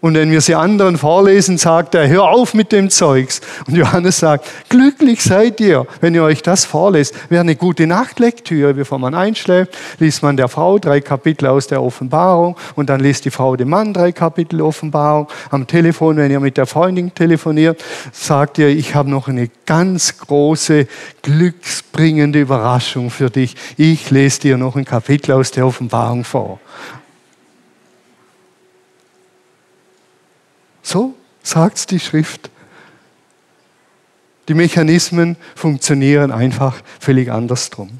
Und 0.00 0.14
wenn 0.14 0.30
wir 0.30 0.40
sie 0.40 0.54
anderen 0.54 0.96
vorlesen, 0.96 1.58
sagt 1.58 1.96
er, 1.96 2.06
hör 2.08 2.28
auf 2.28 2.54
mit 2.54 2.70
dem 2.70 2.88
Zeugs. 2.88 3.40
Und 3.66 3.76
Johannes 3.76 4.20
sagt, 4.20 4.46
glücklich 4.68 5.22
seid 5.22 5.60
ihr, 5.60 5.86
wenn 6.00 6.14
ihr 6.14 6.22
euch 6.22 6.42
das 6.42 6.64
vorlest. 6.64 7.14
Wäre 7.30 7.40
eine 7.40 7.56
gute 7.56 7.86
Nachtlektüre, 7.88 8.74
bevor 8.74 9.00
man 9.00 9.16
einschläft, 9.16 9.76
liest 9.98 10.22
man 10.22 10.36
der 10.36 10.46
Frau 10.46 10.78
drei 10.78 11.00
Kapitel 11.00 11.48
aus 11.48 11.66
der 11.66 11.82
Offenbarung 11.82 12.56
und 12.76 12.90
dann 12.90 13.00
liest 13.00 13.24
die 13.24 13.30
Frau 13.30 13.56
dem 13.56 13.70
Mann 13.70 13.92
drei 13.92 14.12
Kapitel 14.12 14.60
Offenbarung. 14.60 15.26
Am 15.50 15.66
Telefon, 15.66 16.16
wenn 16.16 16.30
ihr 16.30 16.40
mit 16.40 16.58
der 16.58 16.66
Freundin 16.66 17.12
telefoniert, 17.12 17.82
sagt 18.12 18.58
ihr, 18.58 18.68
ich 18.68 18.94
habe 18.94 19.10
noch 19.10 19.26
eine 19.26 19.50
ganz 19.66 20.18
große, 20.18 20.86
glücksbringende 21.22 22.40
Überraschung 22.40 23.10
für 23.10 23.30
dich. 23.30 23.56
Ich 23.76 24.10
lese 24.10 24.40
dir 24.40 24.58
noch 24.58 24.76
ein 24.76 24.84
Kapitel 24.84 25.32
aus 25.32 25.50
der 25.50 25.66
Offenbarung 25.66 26.22
vor. 26.22 26.60
So 30.88 31.14
sagt 31.42 31.90
die 31.90 32.00
Schrift. 32.00 32.48
Die 34.48 34.54
Mechanismen 34.54 35.36
funktionieren 35.54 36.32
einfach 36.32 36.80
völlig 36.98 37.30
andersrum. 37.30 37.90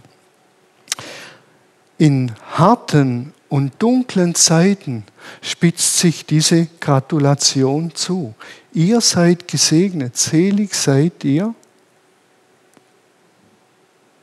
In 1.99 2.33
harten 2.53 3.35
und 3.51 3.75
dunklen 3.79 4.35
Zeiten 4.35 5.05
spitzt 5.43 5.99
sich 5.99 6.25
diese 6.25 6.67
Gratulation 6.81 7.95
zu. 7.95 8.35
Ihr 8.73 9.03
seid 9.03 9.49
gesegnet, 9.49 10.17
selig 10.17 10.73
seid 10.73 11.25
ihr, 11.25 11.55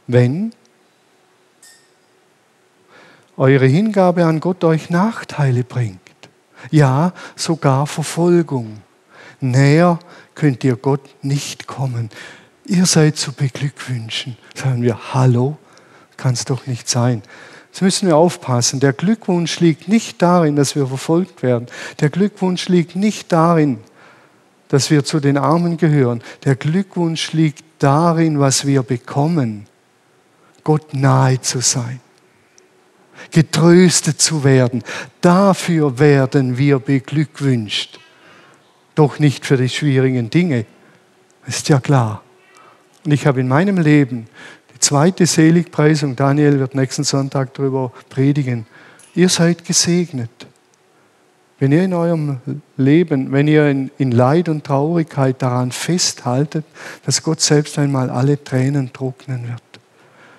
wenn 0.08 0.54
eure 3.38 3.68
Hingabe 3.68 4.26
an 4.26 4.40
Gott 4.40 4.64
euch 4.64 4.90
Nachteile 4.90 5.64
bringt 5.64 6.05
ja 6.72 7.14
sogar 7.36 7.88
Verfolgung. 7.88 8.82
Näher 9.40 10.00
könnt 10.34 10.64
ihr 10.64 10.76
Gott 10.76 11.02
nicht 11.22 11.68
kommen. 11.68 12.10
Ihr 12.66 12.86
seid 12.86 13.18
zu 13.18 13.34
beglückwünschen. 13.34 14.38
Sagen 14.56 14.82
wir, 14.82 15.14
hallo, 15.14 15.58
kann 16.18 16.34
es 16.34 16.46
doch 16.46 16.68
nicht 16.68 16.90
sein. 16.90 17.22
Jetzt 17.72 17.82
müssen 17.82 18.08
wir 18.08 18.16
aufpassen. 18.16 18.80
Der 18.80 18.94
Glückwunsch 18.94 19.60
liegt 19.60 19.88
nicht 19.88 20.22
darin, 20.22 20.56
dass 20.56 20.76
wir 20.76 20.88
verfolgt 20.88 21.44
werden. 21.44 21.68
Der 22.00 22.10
Glückwunsch 22.10 22.70
liegt 22.70 22.96
nicht 22.96 23.32
darin, 23.32 23.80
dass 24.70 24.90
wir 24.90 25.04
zu 25.04 25.20
den 25.20 25.38
Armen 25.38 25.78
gehören. 25.78 26.24
Der 26.46 26.56
Glückwunsch 26.56 27.34
liegt 27.34 27.64
darin, 27.80 28.40
was 28.40 28.66
wir 28.66 28.82
bekommen, 28.82 29.68
Gott 30.64 30.94
nahe 30.94 31.42
zu 31.42 31.60
sein 31.60 32.00
getröstet 33.36 34.22
zu 34.22 34.46
werden. 34.46 34.82
Dafür 35.20 36.00
werden 36.00 36.58
wir 36.58 36.80
beglückwünscht. 36.80 38.00
Doch 38.96 39.20
nicht 39.20 39.46
für 39.46 39.58
die 39.58 39.68
schwierigen 39.68 40.30
Dinge. 40.30 40.66
Ist 41.46 41.68
ja 41.68 41.82
klar. 41.82 42.24
Und 43.04 43.12
ich 43.12 43.28
habe 43.28 43.42
in 43.42 43.50
meinem 43.50 43.78
Leben 43.78 44.28
die 44.74 44.80
zweite 44.80 45.26
Seligpreisung, 45.26 46.16
Daniel 46.16 46.60
wird 46.60 46.76
nächsten 46.76 47.04
Sonntag 47.04 47.54
darüber 47.56 47.92
predigen. 48.08 48.68
Ihr 49.16 49.28
seid 49.28 49.66
gesegnet. 49.66 50.48
Wenn 51.60 51.74
ihr 51.74 51.84
in 51.84 51.94
eurem 51.94 52.40
Leben, 52.78 53.34
wenn 53.34 53.50
ihr 53.50 53.68
in, 53.68 53.92
in 53.98 54.14
Leid 54.14 54.48
und 54.48 54.64
Traurigkeit 54.64 55.42
daran 55.42 55.74
festhaltet, 55.74 56.64
dass 57.06 57.22
Gott 57.22 57.42
selbst 57.42 57.78
einmal 57.80 58.10
alle 58.10 58.42
Tränen 58.42 58.94
trocknen 58.94 59.50
wird. 59.50 59.62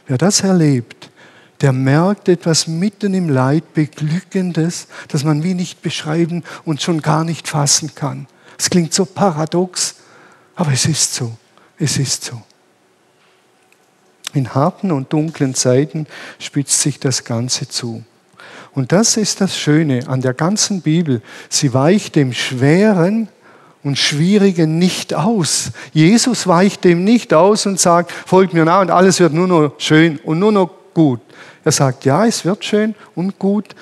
Wer 0.07 0.17
das 0.17 0.41
erlebt, 0.41 1.06
der 1.61 1.73
merkt 1.73 2.29
etwas 2.29 2.67
mitten 2.67 3.15
im 3.15 3.29
Leid, 3.29 3.75
Beglückendes, 3.75 4.89
das 5.09 5.25
man 5.25 5.43
wie 5.43 5.55
nicht 5.55 5.83
beschreiben 5.83 6.45
und 6.65 6.83
schon 6.83 7.01
gar 7.03 7.25
nicht 7.25 7.49
fassen 7.49 7.95
kann. 7.95 8.27
Es 8.59 8.71
klingt 8.71 8.93
so 8.93 9.05
paradox, 9.05 9.97
aber 10.55 10.73
es 10.73 10.87
ist 10.87 11.15
so. 11.15 11.37
Es 11.79 11.99
ist 11.99 12.25
so. 12.25 12.43
In 14.33 14.55
harten 14.55 14.93
und 14.93 15.13
dunklen 15.13 15.55
Zeiten 15.55 16.07
spitzt 16.39 16.81
sich 16.81 16.99
das 16.99 17.25
Ganze 17.25 17.69
zu. 17.69 18.05
Und 18.75 18.93
das 18.93 19.17
ist 19.17 19.41
das 19.41 19.57
Schöne 19.57 20.07
an 20.07 20.21
der 20.21 20.35
ganzen 20.35 20.83
Bibel. 20.83 21.23
Sie 21.49 21.73
weicht 21.73 22.17
dem 22.17 22.35
Schweren 22.35 23.29
und 23.83 23.97
Schwierigen 23.97 24.79
nicht 24.79 25.15
aus. 25.15 25.71
Jesus 25.93 26.47
weicht 26.47 26.85
dem 26.85 27.05
nicht 27.05 27.33
aus 27.33 27.65
und 27.65 27.81
sagt, 27.81 28.13
folgt 28.13 28.53
mir 28.53 28.65
nach 28.65 28.83
und 28.83 28.91
alles 28.91 29.21
wird 29.21 29.33
nur 29.33 29.47
noch 29.47 29.73
schön 29.79 30.19
und 30.19 30.39
nur 30.39 30.53
noch 30.53 30.71
gut. 30.97 31.21
Er 31.63 31.73
sagt, 31.73 32.07
ja, 32.07 32.25
es 32.25 32.47
wird 32.47 32.65
schön 32.65 32.95
und 33.15 33.39
gut, 33.39 33.75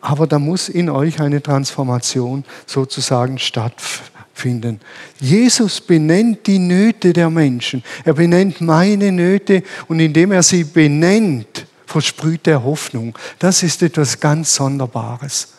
aber 0.00 0.26
da 0.26 0.38
muss 0.38 0.70
in 0.70 0.88
euch 0.88 1.20
eine 1.20 1.42
Transformation 1.42 2.42
sozusagen 2.64 3.38
stattfinden. 3.38 4.80
Jesus 5.20 5.78
benennt 5.78 6.46
die 6.46 6.58
Nöte 6.58 7.12
der 7.12 7.28
Menschen. 7.28 7.84
Er 8.02 8.14
benennt 8.14 8.62
meine 8.62 9.12
Nöte 9.12 9.62
und 9.88 10.00
indem 10.00 10.32
er 10.32 10.42
sie 10.42 10.64
benennt, 10.64 11.66
versprüht 11.84 12.46
er 12.46 12.64
Hoffnung. 12.64 13.14
Das 13.38 13.62
ist 13.62 13.82
etwas 13.82 14.18
ganz 14.18 14.54
Sonderbares. 14.54 15.52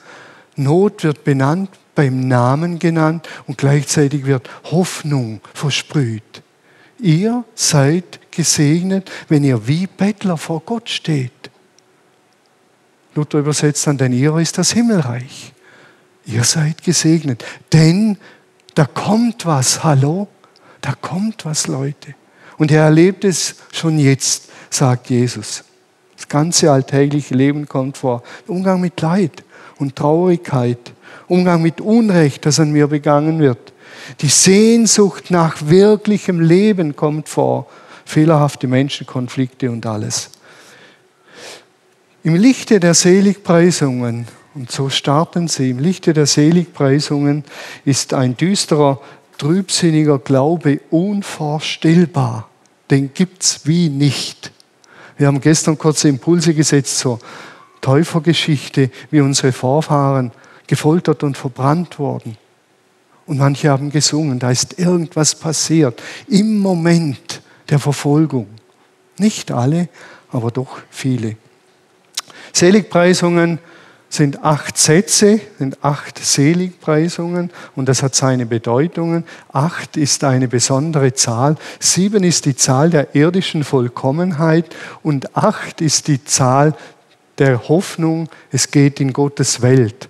Not 0.55 1.03
wird 1.03 1.23
benannt, 1.23 1.69
beim 1.93 2.27
Namen 2.27 2.79
genannt 2.79 3.29
und 3.45 3.59
gleichzeitig 3.59 4.25
wird 4.25 4.49
Hoffnung 4.71 5.41
versprüht. 5.53 6.41
Ihr 6.99 7.43
seid 7.53 8.28
gesegnet, 8.39 9.11
wenn 9.27 9.43
ihr 9.43 9.67
wie 9.67 9.85
Bettler 9.85 10.37
vor 10.37 10.61
Gott 10.65 10.89
steht. 10.89 11.51
Luther 13.13 13.39
übersetzt 13.39 13.85
dann, 13.85 13.97
denn 13.97 14.13
ihr 14.13 14.33
ist 14.37 14.57
das 14.57 14.71
Himmelreich. 14.71 15.51
Ihr 16.25 16.45
seid 16.45 16.81
gesegnet. 16.81 17.43
Denn 17.73 18.17
da 18.75 18.85
kommt 18.85 19.45
was, 19.45 19.83
hallo? 19.83 20.29
Da 20.79 20.93
kommt 20.93 21.43
was, 21.43 21.67
Leute. 21.67 22.15
Und 22.57 22.71
er 22.71 22.83
erlebt 22.83 23.25
es 23.25 23.55
schon 23.73 23.99
jetzt, 23.99 24.47
sagt 24.69 25.09
Jesus. 25.09 25.65
Das 26.15 26.29
ganze 26.29 26.71
alltägliche 26.71 27.35
Leben 27.35 27.67
kommt 27.67 27.97
vor. 27.97 28.23
Umgang 28.47 28.79
mit 28.79 29.01
Leid 29.01 29.43
und 29.79 29.97
Traurigkeit, 29.97 30.93
Umgang 31.27 31.61
mit 31.61 31.81
Unrecht, 31.81 32.45
das 32.45 32.61
an 32.61 32.71
mir 32.71 32.87
begangen 32.87 33.39
wird. 33.39 33.73
Die 34.21 34.29
Sehnsucht 34.29 35.29
nach 35.29 35.57
wirklichem 35.65 36.39
Leben 36.39 36.95
kommt 36.95 37.27
vor. 37.27 37.67
Fehlerhafte 38.09 38.67
Menschenkonflikte 38.67 39.69
und 39.69 39.85
alles. 39.85 40.31
Im 42.23 42.35
Lichte 42.35 42.79
der 42.79 42.95
Seligpreisungen, 42.95 44.27
und 44.55 44.71
so 44.71 44.89
starten 44.89 45.47
sie, 45.47 45.69
im 45.69 45.79
Lichte 45.79 46.13
der 46.13 46.25
Seligpreisungen 46.25 47.43
ist 47.85 48.15
ein 48.15 48.35
düsterer, 48.35 48.99
trübsinniger 49.37 50.17
Glaube 50.17 50.81
unvorstellbar. 50.89 52.49
Den 52.89 53.13
gibt 53.13 53.43
es 53.43 53.61
wie 53.65 53.89
nicht. 53.89 54.51
Wir 55.17 55.27
haben 55.27 55.39
gestern 55.39 55.77
kurze 55.77 56.09
Impulse 56.09 56.55
gesetzt 56.55 56.97
zur 56.97 57.19
Täufergeschichte, 57.79 58.89
wie 59.11 59.21
unsere 59.21 59.51
Vorfahren 59.51 60.31
gefoltert 60.65 61.23
und 61.23 61.37
verbrannt 61.37 61.99
wurden. 61.99 62.37
Und 63.27 63.37
manche 63.37 63.69
haben 63.69 63.91
gesungen, 63.91 64.39
da 64.39 64.49
ist 64.49 64.79
irgendwas 64.79 65.35
passiert 65.35 66.01
im 66.27 66.57
Moment 66.57 67.43
der 67.69 67.79
Verfolgung. 67.79 68.47
Nicht 69.17 69.51
alle, 69.51 69.89
aber 70.31 70.51
doch 70.51 70.79
viele. 70.89 71.35
Seligpreisungen 72.53 73.59
sind 74.09 74.43
acht 74.43 74.77
Sätze, 74.77 75.39
sind 75.59 75.83
acht 75.83 76.17
Seligpreisungen 76.17 77.51
und 77.75 77.87
das 77.87 78.01
hat 78.01 78.15
seine 78.15 78.45
Bedeutungen. 78.45 79.23
Acht 79.53 79.97
ist 79.97 80.23
eine 80.23 80.47
besondere 80.47 81.13
Zahl, 81.13 81.57
sieben 81.79 82.23
ist 82.23 82.45
die 82.45 82.55
Zahl 82.55 82.89
der 82.89 83.15
irdischen 83.15 83.63
Vollkommenheit 83.63 84.75
und 85.03 85.37
acht 85.37 85.81
ist 85.81 86.07
die 86.07 86.23
Zahl 86.23 86.75
der 87.37 87.69
Hoffnung, 87.69 88.29
es 88.51 88.71
geht 88.71 88.99
in 88.99 89.13
Gottes 89.13 89.61
Welt. 89.61 90.09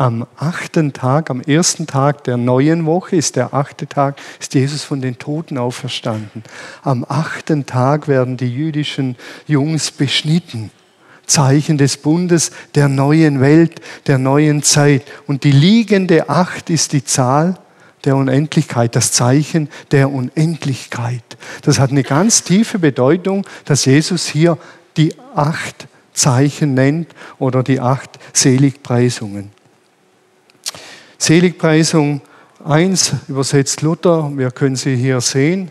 Am 0.00 0.26
achten 0.38 0.94
Tag, 0.94 1.28
am 1.28 1.42
ersten 1.42 1.86
Tag 1.86 2.24
der 2.24 2.38
neuen 2.38 2.86
Woche, 2.86 3.16
ist 3.16 3.36
der 3.36 3.52
achte 3.52 3.86
Tag, 3.86 4.18
ist 4.40 4.54
Jesus 4.54 4.82
von 4.82 5.02
den 5.02 5.18
Toten 5.18 5.58
auferstanden. 5.58 6.42
Am 6.82 7.04
achten 7.06 7.66
Tag 7.66 8.08
werden 8.08 8.38
die 8.38 8.48
jüdischen 8.48 9.16
Jungs 9.46 9.90
beschnitten. 9.90 10.70
Zeichen 11.26 11.76
des 11.76 11.98
Bundes, 11.98 12.50
der 12.74 12.88
neuen 12.88 13.42
Welt, 13.42 13.82
der 14.06 14.16
neuen 14.16 14.62
Zeit. 14.62 15.02
Und 15.26 15.44
die 15.44 15.52
liegende 15.52 16.30
Acht 16.30 16.70
ist 16.70 16.94
die 16.94 17.04
Zahl 17.04 17.58
der 18.06 18.16
Unendlichkeit, 18.16 18.96
das 18.96 19.12
Zeichen 19.12 19.68
der 19.90 20.10
Unendlichkeit. 20.10 21.36
Das 21.60 21.78
hat 21.78 21.90
eine 21.90 22.04
ganz 22.04 22.42
tiefe 22.42 22.78
Bedeutung, 22.78 23.46
dass 23.66 23.84
Jesus 23.84 24.26
hier 24.28 24.56
die 24.96 25.14
acht 25.34 25.88
Zeichen 26.14 26.72
nennt 26.72 27.08
oder 27.38 27.62
die 27.62 27.80
acht 27.80 28.18
Seligpreisungen. 28.32 29.59
Seligpreisung 31.22 32.22
1 32.64 33.14
übersetzt 33.28 33.82
Luther, 33.82 34.32
wir 34.34 34.50
können 34.50 34.74
sie 34.74 34.96
hier 34.96 35.20
sehen. 35.20 35.70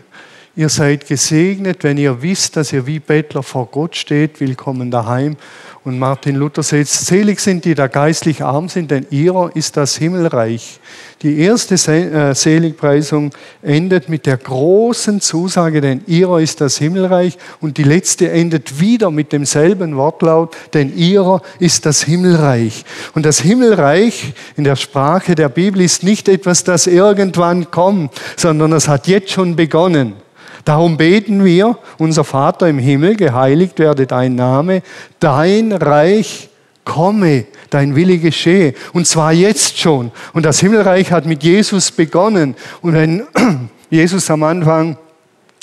Ihr 0.54 0.68
seid 0.68 1.08
gesegnet, 1.08 1.82
wenn 1.82 1.98
ihr 1.98 2.22
wisst, 2.22 2.54
dass 2.54 2.72
ihr 2.72 2.86
wie 2.86 3.00
Bettler 3.00 3.42
vor 3.42 3.66
Gott 3.66 3.96
steht. 3.96 4.38
Willkommen 4.38 4.92
daheim. 4.92 5.36
Und 5.82 5.98
Martin 5.98 6.36
Luther 6.36 6.62
setzt, 6.62 7.06
selig 7.06 7.40
sind 7.40 7.64
die, 7.64 7.74
die 7.74 7.88
geistlich 7.88 8.42
arm 8.44 8.68
sind, 8.68 8.90
denn 8.90 9.06
ihrer 9.08 9.50
ist 9.56 9.78
das 9.78 9.96
Himmelreich. 9.96 10.78
Die 11.22 11.38
erste 11.38 11.74
äh, 11.74 12.34
Seligpreisung 12.34 13.30
endet 13.62 14.10
mit 14.10 14.26
der 14.26 14.36
großen 14.36 15.22
Zusage, 15.22 15.80
denn 15.80 16.02
ihrer 16.06 16.38
ist 16.40 16.60
das 16.60 16.76
Himmelreich. 16.76 17.38
Und 17.62 17.78
die 17.78 17.82
letzte 17.84 18.30
endet 18.30 18.78
wieder 18.78 19.10
mit 19.10 19.32
demselben 19.32 19.96
Wortlaut, 19.96 20.54
denn 20.74 20.94
ihrer 20.94 21.40
ist 21.60 21.86
das 21.86 22.02
Himmelreich. 22.02 22.84
Und 23.14 23.24
das 23.24 23.40
Himmelreich 23.40 24.34
in 24.58 24.64
der 24.64 24.76
Sprache 24.76 25.34
der 25.34 25.48
Bibel 25.48 25.80
ist 25.80 26.02
nicht 26.02 26.28
etwas, 26.28 26.62
das 26.62 26.86
irgendwann 26.88 27.70
kommt, 27.70 28.12
sondern 28.36 28.72
es 28.72 28.86
hat 28.86 29.06
jetzt 29.06 29.30
schon 29.30 29.56
begonnen. 29.56 30.12
Darum 30.64 30.96
beten 30.96 31.44
wir, 31.44 31.78
unser 31.98 32.24
Vater 32.24 32.68
im 32.68 32.78
Himmel, 32.78 33.16
geheiligt 33.16 33.78
werde 33.78 34.06
dein 34.06 34.34
Name, 34.34 34.82
dein 35.18 35.72
Reich 35.72 36.50
komme, 36.84 37.44
dein 37.70 37.94
Wille 37.94 38.18
geschehe. 38.18 38.74
Und 38.92 39.06
zwar 39.06 39.32
jetzt 39.32 39.78
schon. 39.78 40.10
Und 40.32 40.44
das 40.44 40.60
Himmelreich 40.60 41.12
hat 41.12 41.26
mit 41.26 41.42
Jesus 41.42 41.90
begonnen. 41.90 42.56
Und 42.82 42.94
wenn 42.94 43.22
Jesus 43.90 44.30
am 44.30 44.42
Anfang 44.42 44.96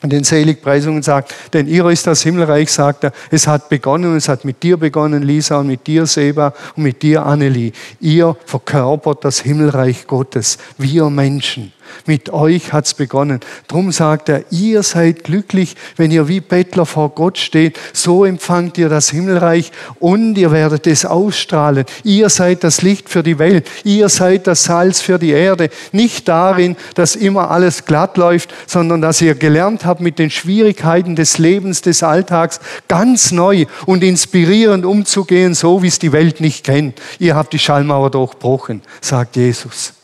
den 0.04 0.24
Seligpreisungen 0.24 1.02
sagt, 1.02 1.34
denn 1.54 1.68
ihr 1.68 1.86
ist 1.88 2.06
das 2.06 2.22
Himmelreich, 2.22 2.72
sagt 2.72 3.04
er, 3.04 3.14
es 3.32 3.48
hat 3.48 3.68
begonnen 3.68 4.12
und 4.12 4.18
es 4.18 4.30
hat 4.30 4.46
mit 4.46 4.62
dir 4.62 4.78
begonnen, 4.78 5.24
Lisa, 5.24 5.60
und 5.60 5.68
mit 5.68 5.88
dir, 5.88 6.06
Seba, 6.06 6.54
und 6.76 6.84
mit 6.84 7.02
dir, 7.02 7.26
Annelie. 7.26 7.72
Ihr 8.00 8.38
verkörpert 8.46 9.26
das 9.26 9.40
Himmelreich 9.40 10.06
Gottes, 10.06 10.60
wir 10.78 11.10
Menschen. 11.10 11.74
Mit 12.06 12.30
euch 12.30 12.74
hat's 12.74 12.94
begonnen. 12.94 13.40
Drum 13.68 13.92
sagt 13.92 14.30
er, 14.30 14.44
ihr 14.52 14.84
seid 14.84 15.24
glücklich, 15.24 15.76
wenn 15.96 16.12
ihr 16.12 16.28
wie 16.28 16.40
Bettler 16.40 16.86
vor 16.86 17.10
Gott 17.10 17.38
steht. 17.38 17.78
So 17.94 18.26
empfangt 18.26 18.78
ihr 18.78 18.90
das 18.90 19.10
Himmelreich 19.10 19.72
und 20.00 20.38
ihr 20.38 20.52
werdet 20.52 20.88
es 20.88 21.06
ausstrahlen. 21.06 21.86
Ihr 22.04 22.30
seid 22.30 22.64
das 22.64 22.82
Licht 22.82 23.10
für 23.10 23.24
die 23.24 23.40
Welt. 23.40 23.68
Ihr 23.84 24.10
seid 24.10 24.48
das 24.48 24.64
Salz 24.64 25.02
für 25.02 25.20
die 25.20 25.32
Erde. 25.32 25.70
Nicht 25.92 26.28
darin, 26.28 26.76
dass 26.96 27.16
immer 27.16 27.52
alles 27.52 27.86
glatt 27.86 28.18
läuft, 28.18 28.54
sondern 28.66 29.02
dass 29.02 29.22
ihr 29.22 29.36
gelernt 29.36 29.86
habt, 29.86 30.02
mit 30.02 30.20
den 30.20 30.30
Schwierigkeiten 30.30 31.16
des 31.16 31.38
Lebens, 31.38 31.82
des 31.82 32.04
Alltags 32.04 32.60
ganz 32.88 33.32
neu 33.32 33.66
und 33.86 34.04
inspirierend 34.04 34.86
umzugehen, 34.86 35.54
so 35.54 35.84
wie 35.84 35.88
es 35.88 36.00
die 36.00 36.12
Welt 36.12 36.42
nicht 36.42 36.64
kennt. 36.64 37.02
Ihr 37.20 37.36
habt 37.36 37.54
die 37.54 37.60
Schallmauer 37.60 38.12
durchbrochen, 38.12 38.82
sagt 39.02 39.36
Jesus. 39.36 39.97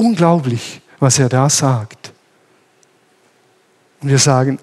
Unglaublich, 0.00 0.80
was 0.98 1.18
er 1.18 1.28
da 1.28 1.50
sagt. 1.50 2.10
Und 4.00 4.08
wir 4.08 4.18
sagen, 4.18 4.58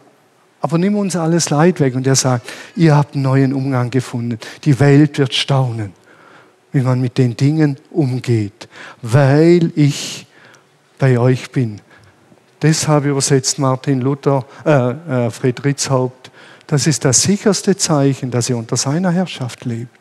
aber 0.62 0.80
nimm 0.80 0.96
uns 0.96 1.16
alles 1.16 1.52
Leid 1.52 1.80
weg. 1.80 1.94
Und 1.94 2.08
er 2.08 2.16
sagt, 2.16 2.50
ihr 2.76 2.96
habt 2.96 3.14
einen 3.14 3.22
neuen 3.22 3.54
Umgang 3.54 3.92
gefunden. 3.92 4.40
Die 4.64 4.80
Welt 4.80 5.20
wird 5.20 5.36
staunen, 5.36 5.94
wie 6.72 6.82
man 6.82 7.00
mit 7.00 7.20
den 7.20 7.38
Dingen 7.38 7.78
umgeht, 7.92 8.68
weil 9.04 9.72
ich 9.76 10.26
bei 10.98 11.20
euch 11.20 11.52
bin. 11.52 11.82
Deshalb 12.64 13.06
übersetzt 13.06 13.60
Martin 13.60 14.02
Luther, 14.02 14.44
äh, 14.66 15.28
äh, 15.28 15.30
Friedrichs 15.30 15.88
Haupt, 15.92 16.32
das 16.66 16.88
ist 16.88 17.06
das 17.06 17.22
sicherste 17.22 17.78
Zeichen, 17.78 18.32
dass 18.32 18.50
ihr 18.50 18.58
unter 18.58 18.76
seiner 18.76 19.12
Herrschaft 19.12 19.66
lebt. 19.66 19.97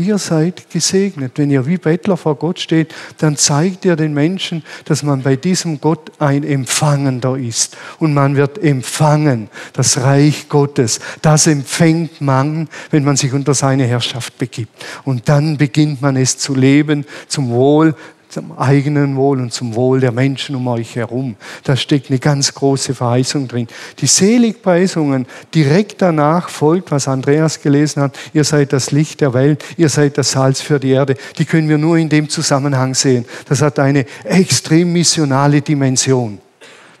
Ihr 0.00 0.16
seid 0.16 0.70
gesegnet. 0.70 1.32
Wenn 1.34 1.50
ihr 1.50 1.66
wie 1.66 1.76
Bettler 1.76 2.16
vor 2.16 2.36
Gott 2.36 2.58
steht, 2.58 2.94
dann 3.18 3.36
zeigt 3.36 3.84
ihr 3.84 3.96
den 3.96 4.14
Menschen, 4.14 4.62
dass 4.86 5.02
man 5.02 5.22
bei 5.22 5.36
diesem 5.36 5.78
Gott 5.78 6.10
ein 6.18 6.42
Empfangender 6.42 7.36
ist. 7.36 7.76
Und 7.98 8.14
man 8.14 8.34
wird 8.34 8.56
empfangen, 8.64 9.50
das 9.74 9.98
Reich 9.98 10.48
Gottes. 10.48 11.00
Das 11.20 11.46
empfängt 11.46 12.22
man, 12.22 12.70
wenn 12.90 13.04
man 13.04 13.16
sich 13.16 13.34
unter 13.34 13.52
seine 13.52 13.84
Herrschaft 13.84 14.38
begibt. 14.38 14.72
Und 15.04 15.28
dann 15.28 15.58
beginnt 15.58 16.00
man 16.00 16.16
es 16.16 16.38
zu 16.38 16.54
leben 16.54 17.04
zum 17.28 17.50
Wohl 17.50 17.94
zum 18.30 18.56
eigenen 18.56 19.16
Wohl 19.16 19.40
und 19.40 19.52
zum 19.52 19.74
Wohl 19.74 20.00
der 20.00 20.12
Menschen 20.12 20.54
um 20.54 20.68
euch 20.68 20.94
herum. 20.94 21.36
Da 21.64 21.76
steckt 21.76 22.10
eine 22.10 22.20
ganz 22.20 22.54
große 22.54 22.94
Verheißung 22.94 23.48
drin. 23.48 23.66
Die 23.98 24.06
Seligpreisungen 24.06 25.26
direkt 25.52 26.00
danach 26.00 26.48
folgt, 26.48 26.92
was 26.92 27.08
Andreas 27.08 27.60
gelesen 27.60 28.02
hat. 28.02 28.16
Ihr 28.32 28.44
seid 28.44 28.72
das 28.72 28.92
Licht 28.92 29.20
der 29.20 29.34
Welt, 29.34 29.64
ihr 29.76 29.88
seid 29.88 30.16
das 30.16 30.30
Salz 30.30 30.60
für 30.60 30.78
die 30.78 30.90
Erde. 30.90 31.16
Die 31.38 31.44
können 31.44 31.68
wir 31.68 31.78
nur 31.78 31.96
in 31.96 32.08
dem 32.08 32.28
Zusammenhang 32.28 32.94
sehen. 32.94 33.24
Das 33.48 33.62
hat 33.62 33.80
eine 33.80 34.06
extrem 34.24 34.92
missionale 34.92 35.60
Dimension, 35.60 36.38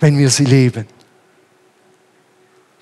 wenn 0.00 0.18
wir 0.18 0.30
sie 0.30 0.44
leben. 0.44 0.86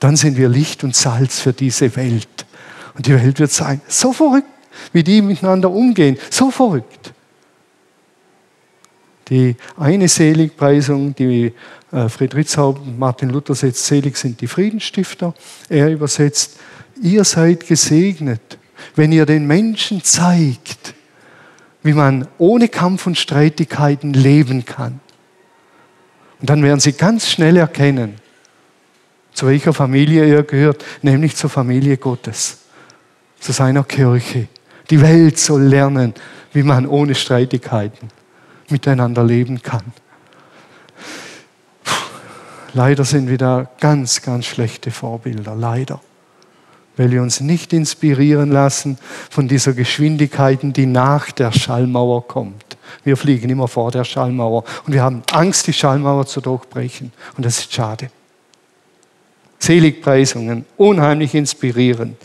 Dann 0.00 0.16
sind 0.16 0.38
wir 0.38 0.48
Licht 0.48 0.84
und 0.84 0.96
Salz 0.96 1.40
für 1.40 1.52
diese 1.52 1.94
Welt. 1.96 2.46
Und 2.94 3.06
die 3.06 3.14
Welt 3.14 3.38
wird 3.40 3.52
sein, 3.52 3.82
so 3.88 4.12
verrückt, 4.12 4.48
wie 4.92 5.02
die 5.02 5.20
miteinander 5.20 5.70
umgehen, 5.70 6.16
so 6.30 6.50
verrückt. 6.50 7.12
Die 9.30 9.56
eine 9.76 10.08
Seligpreisung, 10.08 11.14
die 11.14 11.52
äh, 11.92 12.08
Friedrichshaupt 12.08 12.80
und 12.80 12.98
Martin 12.98 13.28
Luther 13.28 13.54
setzt, 13.54 13.84
selig 13.86 14.16
sind 14.16 14.40
die 14.40 14.46
Friedensstifter. 14.46 15.34
Er 15.68 15.90
übersetzt, 15.90 16.58
ihr 17.02 17.24
seid 17.24 17.66
gesegnet, 17.66 18.58
wenn 18.94 19.12
ihr 19.12 19.26
den 19.26 19.46
Menschen 19.46 20.02
zeigt, 20.02 20.94
wie 21.82 21.92
man 21.92 22.26
ohne 22.38 22.68
Kampf 22.68 23.06
und 23.06 23.18
Streitigkeiten 23.18 24.14
leben 24.14 24.64
kann. 24.64 25.00
Und 26.40 26.48
dann 26.50 26.62
werden 26.62 26.80
sie 26.80 26.92
ganz 26.92 27.28
schnell 27.28 27.56
erkennen, 27.56 28.16
zu 29.32 29.46
welcher 29.46 29.72
Familie 29.72 30.26
ihr 30.26 30.42
gehört, 30.42 30.84
nämlich 31.02 31.36
zur 31.36 31.50
Familie 31.50 31.96
Gottes, 31.96 32.58
zu 33.38 33.52
seiner 33.52 33.84
Kirche. 33.84 34.48
Die 34.90 35.00
Welt 35.00 35.38
soll 35.38 35.62
lernen, 35.62 36.14
wie 36.52 36.62
man 36.62 36.86
ohne 36.86 37.14
Streitigkeiten 37.14 38.08
miteinander 38.70 39.24
leben 39.24 39.62
kann. 39.62 39.92
Leider 42.74 43.04
sind 43.04 43.28
wir 43.28 43.38
da 43.38 43.68
ganz, 43.80 44.22
ganz 44.22 44.46
schlechte 44.46 44.90
Vorbilder, 44.90 45.54
leider. 45.54 46.00
Weil 46.96 47.10
wir 47.10 47.22
uns 47.22 47.40
nicht 47.40 47.72
inspirieren 47.72 48.50
lassen 48.50 48.98
von 49.30 49.48
dieser 49.48 49.72
Geschwindigkeit, 49.72 50.60
die 50.62 50.86
nach 50.86 51.30
der 51.30 51.52
Schallmauer 51.52 52.26
kommt. 52.26 52.76
Wir 53.04 53.16
fliegen 53.16 53.50
immer 53.50 53.68
vor 53.68 53.90
der 53.90 54.04
Schallmauer 54.04 54.64
und 54.86 54.92
wir 54.92 55.02
haben 55.02 55.22
Angst, 55.32 55.66
die 55.66 55.72
Schallmauer 55.72 56.26
zu 56.26 56.40
durchbrechen. 56.40 57.12
Und 57.36 57.46
das 57.46 57.58
ist 57.58 57.72
schade. 57.72 58.10
Seligpreisungen, 59.58 60.64
unheimlich 60.76 61.34
inspirierend. 61.34 62.16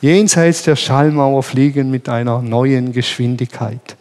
Jenseits 0.00 0.64
der 0.64 0.76
Schallmauer 0.76 1.42
fliegen 1.42 1.90
mit 1.90 2.08
einer 2.08 2.42
neuen 2.42 2.92
Geschwindigkeit. 2.92 3.96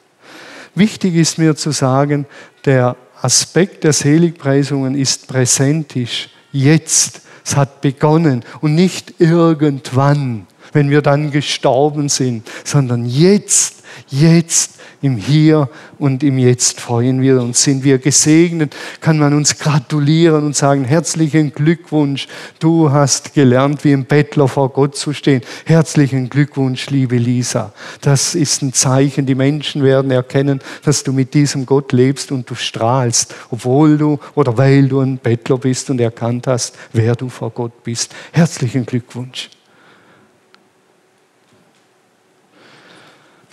Wichtig 0.76 1.16
ist 1.16 1.38
mir 1.38 1.56
zu 1.56 1.72
sagen, 1.72 2.26
der 2.66 2.96
Aspekt 3.22 3.84
der 3.84 3.94
Seligpreisungen 3.94 4.96
ist 4.96 5.28
präsentisch, 5.28 6.30
jetzt. 6.52 7.22
Es 7.44 7.56
hat 7.56 7.82
begonnen 7.82 8.46
und 8.62 8.76
nicht 8.76 9.16
irgendwann, 9.20 10.46
wenn 10.74 10.90
wir 10.90 11.02
dann 11.02 11.32
gestorben 11.32 12.08
sind, 12.08 12.48
sondern 12.64 13.06
jetzt, 13.06 13.84
jetzt 14.10 14.81
im 15.02 15.18
Hier 15.18 15.70
und 15.98 16.24
im 16.24 16.38
Jetzt 16.38 16.80
freuen 16.80 17.22
wir 17.22 17.42
uns. 17.42 17.64
Sind 17.64 17.84
wir 17.84 17.98
gesegnet, 17.98 18.76
kann 19.00 19.18
man 19.18 19.34
uns 19.34 19.58
gratulieren 19.58 20.46
und 20.46 20.56
sagen, 20.56 20.86
herzlichen 20.86 21.54
Glückwunsch, 21.54 22.28
du 22.60 22.92
hast 22.92 23.34
gelernt, 23.34 23.84
wie 23.84 23.94
ein 23.94 24.06
Bettler 24.06 24.48
vor 24.48 24.70
Gott 24.70 24.96
zu 24.96 25.14
stehen. 25.14 25.42
Herzlichen 25.66 26.30
Glückwunsch, 26.30 26.90
liebe 26.90 27.18
Lisa. 27.18 27.74
Das 28.02 28.36
ist 28.36 28.62
ein 28.62 28.74
Zeichen, 28.74 29.26
die 29.26 29.36
Menschen 29.36 29.84
werden 29.84 30.12
erkennen, 30.12 30.60
dass 30.84 31.04
du 31.04 31.14
mit 31.14 31.34
diesem 31.34 31.66
Gott 31.66 31.92
lebst 31.92 32.32
und 32.32 32.50
du 32.50 32.56
strahlst, 32.56 33.34
obwohl 33.50 33.98
du 33.98 34.20
oder 34.36 34.58
weil 34.58 34.88
du 34.88 35.00
ein 35.00 35.18
Bettler 35.18 35.58
bist 35.58 35.90
und 35.90 36.00
erkannt 36.00 36.48
hast, 36.48 36.76
wer 36.94 37.16
du 37.16 37.30
vor 37.30 37.50
Gott 37.52 37.84
bist. 37.84 38.14
Herzlichen 38.32 38.86
Glückwunsch. 38.86 39.50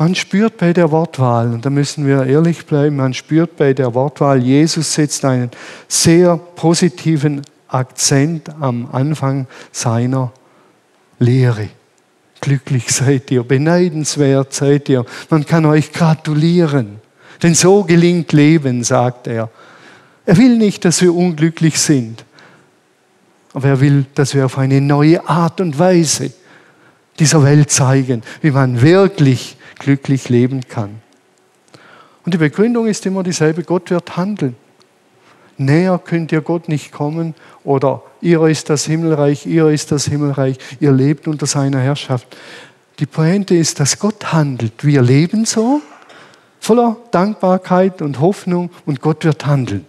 Man 0.00 0.14
spürt 0.14 0.58
bei 0.58 0.72
der 0.72 0.92
Wortwahl, 0.92 1.52
und 1.52 1.66
da 1.66 1.70
müssen 1.70 2.06
wir 2.06 2.24
ehrlich 2.24 2.64
bleiben, 2.66 2.96
man 2.96 3.14
spürt 3.14 3.56
bei 3.56 3.72
der 3.72 3.94
Wortwahl, 3.94 4.40
Jesus 4.40 4.94
setzt 4.94 5.24
einen 5.24 5.50
sehr 5.88 6.37
positiven 6.37 7.42
Akzent 7.66 8.48
am 8.61 8.88
Anfang 8.92 9.48
seiner 9.72 10.32
Lehre. 11.18 11.68
Glücklich 12.40 12.90
seid 12.90 13.32
ihr, 13.32 13.42
beneidenswert 13.42 14.54
seid 14.54 14.88
ihr, 14.88 15.04
man 15.30 15.44
kann 15.44 15.66
euch 15.66 15.92
gratulieren. 15.92 17.00
Denn 17.42 17.54
so 17.54 17.82
gelingt 17.82 18.32
Leben, 18.32 18.84
sagt 18.84 19.26
er. 19.26 19.50
Er 20.26 20.37
will 20.37 20.58
nicht, 20.58 20.84
dass 20.84 21.02
wir 21.02 21.12
unglücklich 21.12 21.78
sind, 21.80 22.24
aber 23.52 23.66
er 23.66 23.80
will, 23.80 24.06
dass 24.14 24.32
wir 24.32 24.46
auf 24.46 24.58
eine 24.58 24.80
neue 24.80 25.28
Art 25.28 25.61
und 25.61 25.76
Weise 25.76 26.30
dieser 27.18 27.42
Welt 27.42 27.72
zeigen, 27.72 28.22
wie 28.42 28.52
man 28.52 28.80
wirklich 28.80 29.58
glücklich 29.79 30.29
leben 30.29 30.69
kann. 30.69 31.01
Und 32.25 32.35
die 32.35 32.38
Begründung 32.38 32.87
ist 32.87 33.07
immer 33.07 33.23
dieselbe, 33.23 33.62
Gott 33.62 33.91
wird 33.91 34.17
handeln. 34.17 34.57
Näher 35.57 35.99
könnt 35.99 36.31
ihr 36.31 36.41
Gott 36.41 36.69
nicht 36.69 36.93
kommen 36.93 37.35
oder 37.64 38.03
ihr 38.21 38.43
ist 38.45 38.71
das 38.71 38.85
Himmelreich, 38.85 39.45
ihr 39.45 39.69
ist 39.69 39.91
das 39.91 40.05
Himmelreich, 40.05 40.59
ihr 40.79 40.93
lebt 40.93 41.27
unter 41.27 41.47
seiner 41.47 41.81
Herrschaft. 41.81 42.37
Die 43.01 43.07
Pointe 43.07 43.57
ist, 43.57 43.81
dass 43.81 43.99
Gott 43.99 44.33
handelt. 44.33 44.85
Wir 44.85 45.03
leben 45.03 45.45
so, 45.45 45.81
voller 46.61 46.97
Dankbarkeit 47.11 48.03
und 48.03 48.21
Hoffnung 48.21 48.71
und 48.87 49.01
Gott 49.01 49.25
wird 49.25 49.47
handeln. 49.47 49.87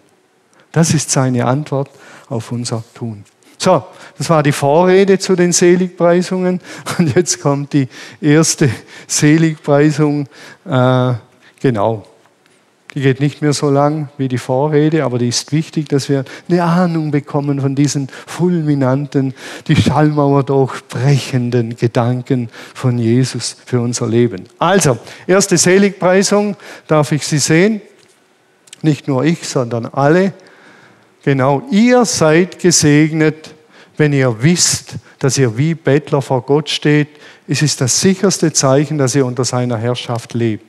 Das 0.71 0.93
ist 0.93 1.11
seine 1.11 1.45
Antwort 1.45 1.89
auf 2.29 2.51
unser 2.51 2.83
Tun. 2.93 3.23
So, 3.61 3.83
das 4.17 4.29
war 4.29 4.41
die 4.41 4.53
Vorrede 4.53 5.19
zu 5.19 5.35
den 5.35 5.51
Seligpreisungen. 5.51 6.61
Und 6.97 7.13
jetzt 7.15 7.41
kommt 7.41 7.73
die 7.73 7.89
erste 8.21 8.69
Seligpreisung. 9.05 10.27
Äh, 10.65 11.13
genau. 11.59 12.05
Die 12.95 13.01
geht 13.01 13.19
nicht 13.19 13.41
mehr 13.41 13.53
so 13.53 13.69
lang 13.69 14.09
wie 14.17 14.29
die 14.29 14.39
Vorrede, 14.39 15.03
aber 15.03 15.19
die 15.19 15.27
ist 15.27 15.51
wichtig, 15.51 15.89
dass 15.89 16.09
wir 16.09 16.23
eine 16.47 16.63
Ahnung 16.63 17.11
bekommen 17.11 17.61
von 17.61 17.75
diesen 17.75 18.07
fulminanten, 18.25 19.35
die 19.67 19.75
Schallmauer 19.75 20.43
durchbrechenden 20.43 21.75
Gedanken 21.75 22.49
von 22.73 22.97
Jesus 22.97 23.57
für 23.65 23.79
unser 23.81 24.07
Leben. 24.07 24.45
Also, 24.57 24.97
erste 25.27 25.57
Seligpreisung, 25.57 26.55
darf 26.87 27.11
ich 27.11 27.27
Sie 27.27 27.37
sehen? 27.37 27.81
Nicht 28.81 29.07
nur 29.07 29.23
ich, 29.23 29.47
sondern 29.47 29.85
alle. 29.85 30.33
Genau, 31.23 31.61
ihr 31.69 32.05
seid 32.05 32.59
gesegnet, 32.59 33.53
wenn 33.97 34.13
ihr 34.13 34.41
wisst, 34.41 34.95
dass 35.19 35.37
ihr 35.37 35.57
wie 35.57 35.75
Bettler 35.75 36.21
vor 36.21 36.43
Gott 36.43 36.69
steht. 36.69 37.09
Es 37.45 37.61
ist 37.61 37.81
das 37.81 37.99
sicherste 37.99 38.53
Zeichen, 38.53 38.97
dass 38.97 39.15
ihr 39.15 39.25
unter 39.25 39.43
seiner 39.43 39.77
Herrschaft 39.77 40.33
lebt. 40.33 40.63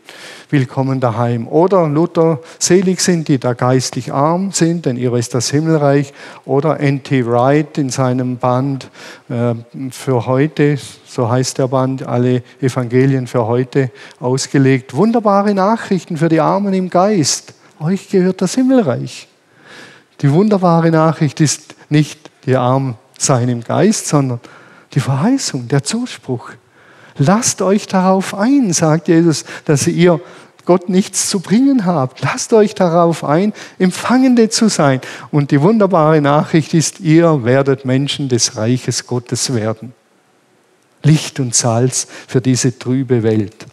Willkommen 0.50 0.98
daheim. 0.98 1.46
Oder 1.46 1.86
Luther, 1.88 2.40
selig 2.58 3.00
sind 3.00 3.28
die, 3.28 3.38
da 3.38 3.52
geistlich 3.52 4.12
arm 4.12 4.50
sind, 4.50 4.86
denn 4.86 4.96
ihr 4.96 5.12
ist 5.14 5.34
das 5.34 5.50
Himmelreich. 5.50 6.12
Oder 6.44 6.80
N.T. 6.80 7.24
Wright 7.26 7.78
in 7.78 7.90
seinem 7.90 8.38
Band 8.38 8.90
äh, 9.28 9.54
für 9.92 10.26
heute, 10.26 10.78
so 11.06 11.30
heißt 11.30 11.58
der 11.58 11.68
Band, 11.68 12.02
alle 12.02 12.42
Evangelien 12.60 13.28
für 13.28 13.46
heute 13.46 13.92
ausgelegt. 14.18 14.94
Wunderbare 14.94 15.54
Nachrichten 15.54 16.16
für 16.16 16.28
die 16.28 16.40
Armen 16.40 16.74
im 16.74 16.90
Geist. 16.90 17.54
Euch 17.78 18.08
gehört 18.08 18.42
das 18.42 18.56
Himmelreich. 18.56 19.29
Die 20.22 20.32
wunderbare 20.32 20.90
Nachricht 20.90 21.40
ist 21.40 21.74
nicht, 21.88 22.30
die 22.46 22.56
Armen 22.56 22.96
seien 23.18 23.48
im 23.48 23.62
Geist, 23.62 24.06
sondern 24.06 24.40
die 24.92 25.00
Verheißung, 25.00 25.68
der 25.68 25.82
Zuspruch. 25.82 26.50
Lasst 27.16 27.62
euch 27.62 27.86
darauf 27.86 28.34
ein, 28.34 28.72
sagt 28.72 29.08
Jesus, 29.08 29.44
dass 29.64 29.86
ihr 29.86 30.20
Gott 30.64 30.88
nichts 30.88 31.28
zu 31.28 31.40
bringen 31.40 31.86
habt. 31.86 32.20
Lasst 32.22 32.52
euch 32.52 32.74
darauf 32.74 33.24
ein, 33.24 33.52
Empfangende 33.78 34.50
zu 34.50 34.68
sein. 34.68 35.00
Und 35.30 35.50
die 35.50 35.60
wunderbare 35.60 36.20
Nachricht 36.20 36.74
ist, 36.74 37.00
ihr 37.00 37.44
werdet 37.44 37.84
Menschen 37.84 38.28
des 38.28 38.56
Reiches 38.56 39.06
Gottes 39.06 39.54
werden. 39.54 39.94
Licht 41.02 41.40
und 41.40 41.54
Salz 41.54 42.06
für 42.28 42.40
diese 42.40 42.78
trübe 42.78 43.22
Welt. 43.22 43.66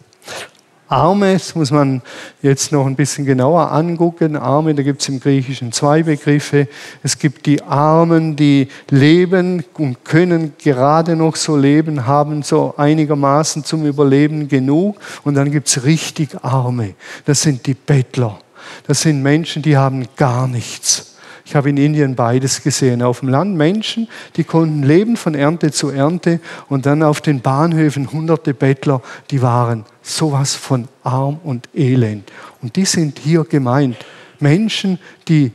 Arme, 0.88 1.34
das 1.34 1.54
muss 1.54 1.70
man 1.70 2.00
jetzt 2.40 2.72
noch 2.72 2.86
ein 2.86 2.96
bisschen 2.96 3.26
genauer 3.26 3.70
angucken. 3.72 4.36
Arme, 4.36 4.74
da 4.74 4.82
gibt 4.82 5.02
es 5.02 5.08
im 5.08 5.20
Griechischen 5.20 5.70
zwei 5.70 6.02
Begriffe. 6.02 6.66
Es 7.02 7.18
gibt 7.18 7.46
die 7.46 7.62
Armen, 7.62 8.36
die 8.36 8.68
leben 8.90 9.64
und 9.74 10.04
können 10.04 10.54
gerade 10.58 11.14
noch 11.14 11.36
so 11.36 11.56
leben, 11.56 12.06
haben 12.06 12.42
so 12.42 12.74
einigermaßen 12.76 13.64
zum 13.64 13.84
Überleben 13.84 14.48
genug. 14.48 14.98
Und 15.24 15.34
dann 15.34 15.50
gibt 15.50 15.68
es 15.68 15.84
richtig 15.84 16.30
Arme. 16.42 16.94
Das 17.26 17.42
sind 17.42 17.66
die 17.66 17.74
Bettler. 17.74 18.38
Das 18.86 19.02
sind 19.02 19.22
Menschen, 19.22 19.62
die 19.62 19.76
haben 19.76 20.06
gar 20.16 20.48
nichts. 20.48 21.17
Ich 21.48 21.54
habe 21.54 21.70
in 21.70 21.78
Indien 21.78 22.14
beides 22.14 22.62
gesehen. 22.62 23.00
Auf 23.00 23.20
dem 23.20 23.30
Land 23.30 23.56
Menschen, 23.56 24.06
die 24.36 24.44
konnten 24.44 24.82
leben 24.82 25.16
von 25.16 25.34
Ernte 25.34 25.72
zu 25.72 25.88
Ernte 25.88 26.40
und 26.68 26.84
dann 26.84 27.02
auf 27.02 27.22
den 27.22 27.40
Bahnhöfen 27.40 28.12
hunderte 28.12 28.52
Bettler, 28.52 29.00
die 29.30 29.40
waren 29.40 29.86
sowas 30.02 30.54
von 30.54 30.88
arm 31.02 31.40
und 31.42 31.70
elend. 31.74 32.30
Und 32.60 32.76
die 32.76 32.84
sind 32.84 33.18
hier 33.18 33.44
gemeint. 33.44 33.96
Menschen, 34.40 34.98
die 35.26 35.52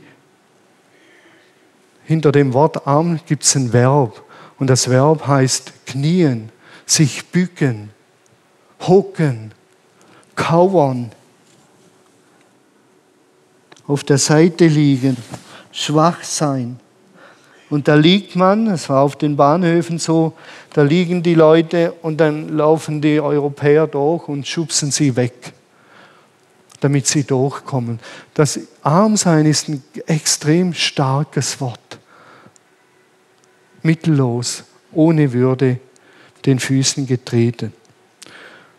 hinter 2.02 2.32
dem 2.32 2.54
Wort 2.54 2.88
arm 2.88 3.20
gibt 3.24 3.44
es 3.44 3.54
ein 3.54 3.72
Verb. 3.72 4.20
Und 4.58 4.70
das 4.70 4.90
Verb 4.90 5.28
heißt 5.28 5.86
knien, 5.86 6.48
sich 6.86 7.24
bücken, 7.26 7.90
hocken, 8.80 9.52
kauern, 10.34 11.12
auf 13.86 14.02
der 14.02 14.18
Seite 14.18 14.66
liegen 14.66 15.16
schwach 15.74 16.22
sein. 16.22 16.78
Und 17.68 17.88
da 17.88 17.96
liegt 17.96 18.36
man, 18.36 18.68
es 18.68 18.88
war 18.88 19.02
auf 19.02 19.16
den 19.16 19.36
Bahnhöfen 19.36 19.98
so, 19.98 20.34
da 20.72 20.82
liegen 20.82 21.22
die 21.22 21.34
Leute 21.34 21.92
und 22.02 22.18
dann 22.18 22.56
laufen 22.56 23.00
die 23.00 23.20
Europäer 23.20 23.86
durch 23.86 24.28
und 24.28 24.46
schubsen 24.46 24.92
sie 24.92 25.16
weg, 25.16 25.52
damit 26.80 27.06
sie 27.06 27.24
durchkommen. 27.24 27.98
Das 28.34 28.60
Armsein 28.82 29.46
ist 29.46 29.68
ein 29.68 29.82
extrem 30.06 30.72
starkes 30.72 31.60
Wort. 31.60 31.98
Mittellos, 33.82 34.64
ohne 34.92 35.32
Würde, 35.32 35.80
den 36.46 36.60
Füßen 36.60 37.06
getreten. 37.06 37.72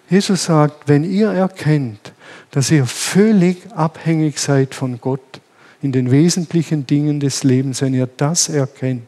Jesus 0.09 0.45
sagt, 0.45 0.87
wenn 0.87 1.03
ihr 1.03 1.31
erkennt, 1.31 2.13
dass 2.51 2.71
ihr 2.71 2.85
völlig 2.85 3.57
abhängig 3.73 4.39
seid 4.39 4.73
von 4.73 5.01
Gott, 5.01 5.41
in 5.81 5.91
den 5.91 6.11
wesentlichen 6.11 6.87
Dingen 6.87 7.19
des 7.19 7.43
Lebens, 7.43 7.81
wenn 7.81 7.93
ihr 7.93 8.07
das 8.07 8.49
erkennt, 8.49 9.07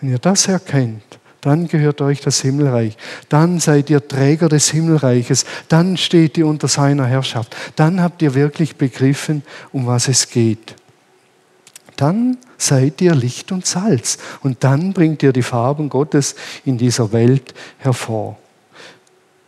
wenn 0.00 0.10
ihr 0.10 0.18
das 0.18 0.48
erkennt, 0.48 1.02
dann 1.40 1.68
gehört 1.68 2.00
euch 2.00 2.20
das 2.20 2.40
Himmelreich. 2.40 2.96
Dann 3.28 3.60
seid 3.60 3.90
ihr 3.90 4.06
Träger 4.06 4.48
des 4.48 4.70
Himmelreiches. 4.70 5.44
Dann 5.68 5.96
steht 5.96 6.36
ihr 6.36 6.46
unter 6.46 6.66
seiner 6.66 7.06
Herrschaft. 7.06 7.56
Dann 7.76 8.02
habt 8.02 8.22
ihr 8.22 8.34
wirklich 8.34 8.76
begriffen, 8.76 9.42
um 9.72 9.86
was 9.86 10.08
es 10.08 10.30
geht. 10.30 10.74
Dann 11.96 12.38
seid 12.56 13.00
ihr 13.00 13.14
Licht 13.14 13.52
und 13.52 13.66
Salz. 13.66 14.18
Und 14.42 14.64
dann 14.64 14.92
bringt 14.92 15.22
ihr 15.22 15.32
die 15.32 15.42
Farben 15.42 15.88
Gottes 15.88 16.34
in 16.64 16.76
dieser 16.76 17.12
Welt 17.12 17.54
hervor. 17.78 18.36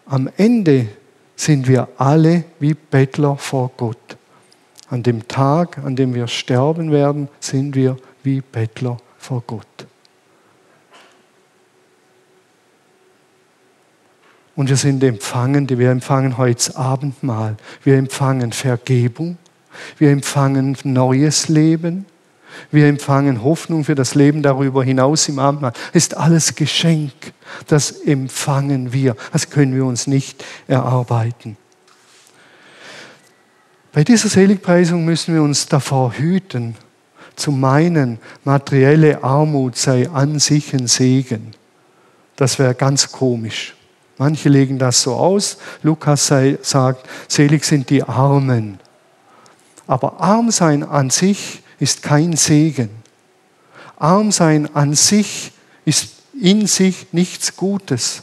Am 0.06 0.28
Ende 0.36 0.88
sind 1.36 1.66
wir 1.66 1.88
alle 1.96 2.44
wie 2.60 2.74
Bettler 2.74 3.36
vor 3.36 3.70
Gott. 3.76 4.16
An 4.90 5.04
dem 5.04 5.28
Tag, 5.28 5.78
an 5.78 5.94
dem 5.94 6.14
wir 6.14 6.26
sterben 6.26 6.90
werden, 6.90 7.28
sind 7.38 7.76
wir 7.76 7.96
wie 8.24 8.40
Bettler 8.40 8.98
vor 9.18 9.42
Gott. 9.46 9.66
Und 14.56 14.68
wir 14.68 14.76
sind 14.76 15.02
Empfangende, 15.02 15.78
wir 15.78 15.90
empfangen 15.90 16.36
heute 16.36 16.76
Abendmahl, 16.76 17.56
wir 17.84 17.96
empfangen 17.96 18.52
Vergebung, 18.52 19.38
wir 19.96 20.10
empfangen 20.10 20.76
neues 20.82 21.48
Leben, 21.48 22.04
wir 22.72 22.86
empfangen 22.86 23.44
Hoffnung 23.44 23.84
für 23.84 23.94
das 23.94 24.16
Leben 24.16 24.42
darüber 24.42 24.82
hinaus 24.82 25.28
im 25.28 25.38
Abendmahl. 25.38 25.72
Das 25.92 26.02
ist 26.04 26.16
alles 26.16 26.56
Geschenk, 26.56 27.12
das 27.68 27.92
empfangen 27.92 28.92
wir, 28.92 29.16
das 29.32 29.50
können 29.50 29.74
wir 29.74 29.84
uns 29.84 30.08
nicht 30.08 30.44
erarbeiten. 30.66 31.56
Bei 33.92 34.04
dieser 34.04 34.28
Seligpreisung 34.28 35.04
müssen 35.04 35.34
wir 35.34 35.42
uns 35.42 35.66
davor 35.66 36.12
hüten, 36.12 36.76
zu 37.34 37.50
meinen, 37.50 38.18
materielle 38.44 39.24
Armut 39.24 39.76
sei 39.76 40.08
an 40.10 40.38
sich 40.38 40.74
ein 40.74 40.86
Segen. 40.86 41.52
Das 42.36 42.58
wäre 42.58 42.74
ganz 42.74 43.10
komisch. 43.10 43.74
Manche 44.18 44.48
legen 44.48 44.78
das 44.78 45.02
so 45.02 45.14
aus. 45.14 45.56
Lukas 45.82 46.26
sei, 46.26 46.58
sagt, 46.62 47.08
selig 47.26 47.64
sind 47.64 47.88
die 47.88 48.02
Armen. 48.02 48.78
Aber 49.86 50.20
arm 50.20 50.50
sein 50.50 50.82
an 50.84 51.10
sich 51.10 51.62
ist 51.78 52.02
kein 52.02 52.36
Segen. 52.36 52.90
Arm 53.96 54.30
sein 54.30 54.68
an 54.74 54.94
sich 54.94 55.52
ist 55.84 56.10
in 56.40 56.66
sich 56.66 57.08
nichts 57.12 57.56
Gutes. 57.56 58.22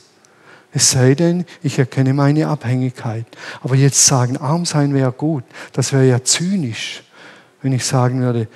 Es 0.77 0.91
sei 0.91 1.15
denn, 1.15 1.43
ich 1.63 1.79
erkenne 1.79 2.13
meine 2.13 2.49
Abhängigkeit. 2.49 3.25
Aber 3.63 3.73
jetzt 3.73 4.05
sagen, 4.05 4.37
arm 4.37 4.63
sein 4.63 4.93
wäre 4.93 5.11
gut, 5.11 5.43
das 5.73 5.91
wäre 5.91 6.05
ja 6.05 6.23
zynisch, 6.23 7.01
wenn 7.63 7.73
ich 7.73 7.83
sagen 7.83 8.21
würde, 8.21 8.47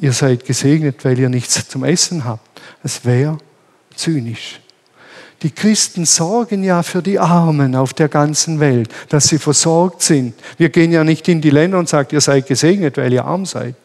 ihr 0.00 0.12
seid 0.12 0.44
gesegnet, 0.44 1.04
weil 1.04 1.16
ihr 1.20 1.28
nichts 1.28 1.68
zum 1.68 1.84
Essen 1.84 2.24
habt. 2.24 2.60
Es 2.82 3.04
wäre 3.04 3.38
zynisch. 3.94 4.60
Die 5.42 5.52
Christen 5.52 6.04
sorgen 6.04 6.64
ja 6.64 6.82
für 6.82 7.00
die 7.00 7.20
Armen 7.20 7.76
auf 7.76 7.94
der 7.94 8.08
ganzen 8.08 8.58
Welt, 8.58 8.92
dass 9.08 9.28
sie 9.28 9.38
versorgt 9.38 10.02
sind. 10.02 10.34
Wir 10.58 10.70
gehen 10.70 10.90
ja 10.90 11.04
nicht 11.04 11.28
in 11.28 11.40
die 11.40 11.50
Länder 11.50 11.78
und 11.78 11.88
sagen, 11.88 12.08
ihr 12.10 12.20
seid 12.20 12.48
gesegnet, 12.48 12.96
weil 12.96 13.12
ihr 13.12 13.24
arm 13.24 13.46
seid. 13.46 13.76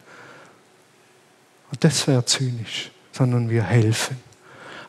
Und 1.69 1.83
das 1.83 2.07
wäre 2.07 2.25
zynisch, 2.25 2.89
sondern 3.11 3.51
wir 3.51 3.61
helfen. 3.61 4.26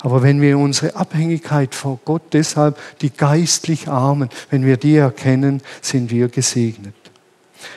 Aber 0.01 0.23
wenn 0.23 0.41
wir 0.41 0.59
unsere 0.59 0.95
Abhängigkeit 0.95 1.75
vor 1.75 1.99
Gott, 2.05 2.23
deshalb 2.33 2.79
die 3.01 3.11
geistlich 3.11 3.89
Armen, 3.89 4.29
wenn 4.51 4.65
wir 4.65 4.77
die 4.77 4.97
erkennen, 4.97 5.61
sind 5.83 6.11
wir 6.11 6.29
gesegnet. 6.29 6.95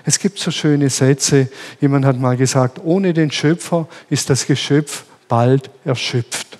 Es 0.06 0.20
gibt 0.20 0.38
so 0.38 0.52
schöne 0.52 0.90
Sätze. 0.90 1.50
Jemand 1.80 2.06
hat 2.06 2.20
mal 2.20 2.38
gesagt, 2.38 2.80
ohne 2.84 3.14
den 3.14 3.32
Schöpfer 3.32 3.88
ist 4.10 4.30
das 4.30 4.46
Geschöpf 4.46 5.06
bald 5.28 5.72
erschöpft. 5.86 6.60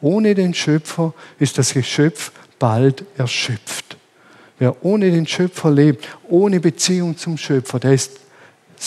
Ohne 0.00 0.34
den 0.34 0.52
Schöpfer 0.52 1.14
ist 1.38 1.56
das 1.56 1.72
Geschöpf 1.72 2.32
bald 2.58 3.04
erschöpft. 3.16 3.96
Wer 4.58 4.84
ohne 4.84 5.10
den 5.10 5.26
Schöpfer 5.26 5.70
lebt, 5.70 6.06
ohne 6.28 6.60
Beziehung 6.60 7.16
zum 7.16 7.38
Schöpfer, 7.38 7.80
der 7.80 7.94
ist 7.94 8.20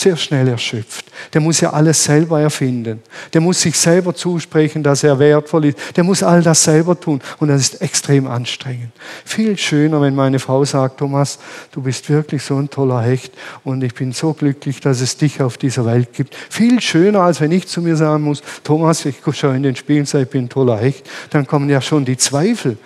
sehr 0.00 0.16
schnell 0.16 0.48
erschöpft. 0.48 1.06
Der 1.32 1.40
muss 1.40 1.60
ja 1.60 1.72
alles 1.72 2.04
selber 2.04 2.40
erfinden. 2.40 3.02
Der 3.32 3.40
muss 3.40 3.60
sich 3.60 3.76
selber 3.76 4.14
zusprechen, 4.14 4.82
dass 4.82 5.02
er 5.02 5.18
wertvoll 5.18 5.66
ist. 5.66 5.96
Der 5.96 6.04
muss 6.04 6.22
all 6.22 6.42
das 6.42 6.62
selber 6.62 6.98
tun. 6.98 7.20
Und 7.38 7.48
das 7.48 7.60
ist 7.60 7.82
extrem 7.82 8.26
anstrengend. 8.26 8.92
Viel 9.24 9.58
schöner, 9.58 10.00
wenn 10.00 10.14
meine 10.14 10.38
Frau 10.38 10.64
sagt, 10.64 10.98
Thomas, 10.98 11.38
du 11.72 11.82
bist 11.82 12.08
wirklich 12.08 12.42
so 12.42 12.56
ein 12.56 12.70
toller 12.70 13.02
Hecht 13.02 13.32
und 13.64 13.82
ich 13.82 13.94
bin 13.94 14.12
so 14.12 14.32
glücklich, 14.32 14.80
dass 14.80 15.00
es 15.00 15.16
dich 15.16 15.42
auf 15.42 15.58
dieser 15.58 15.84
Welt 15.84 16.12
gibt. 16.12 16.34
Viel 16.34 16.80
schöner, 16.80 17.22
als 17.22 17.40
wenn 17.40 17.52
ich 17.52 17.66
zu 17.66 17.82
mir 17.82 17.96
sagen 17.96 18.22
muss, 18.22 18.42
Thomas, 18.62 19.04
ich 19.04 19.16
schaue 19.32 19.56
in 19.56 19.62
den 19.62 19.76
Spiegel 19.76 20.00
und 20.00 20.08
sage, 20.08 20.24
ich 20.24 20.30
bin 20.30 20.44
ein 20.44 20.48
toller 20.48 20.78
Hecht. 20.78 21.08
Dann 21.30 21.46
kommen 21.46 21.68
ja 21.68 21.80
schon 21.80 22.04
die 22.04 22.16
Zweifel. 22.16 22.76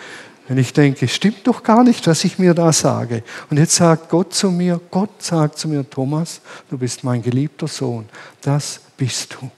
Wenn 0.48 0.59
ich 0.59 0.72
denke, 0.72 1.07
stimmt 1.07 1.46
doch 1.46 1.62
gar 1.62 1.85
nicht, 1.85 2.07
was 2.07 2.24
ich 2.24 2.38
mir 2.38 2.52
da 2.52 2.72
sage. 2.72 3.22
Und 3.48 3.59
jetzt 3.59 3.76
sagt 3.76 4.09
Gott 4.09 4.35
zu 4.35 4.50
mir, 4.50 4.81
Gott 4.90 5.22
sagt 5.22 5.59
zu 5.59 5.68
mir, 5.68 5.88
Thomas, 5.88 6.40
du 6.68 6.76
bist 6.76 7.05
mein 7.05 7.22
geliebter 7.22 7.68
Sohn. 7.68 8.09
Das 8.40 8.81
bist 8.96 9.35
du. 9.35 9.50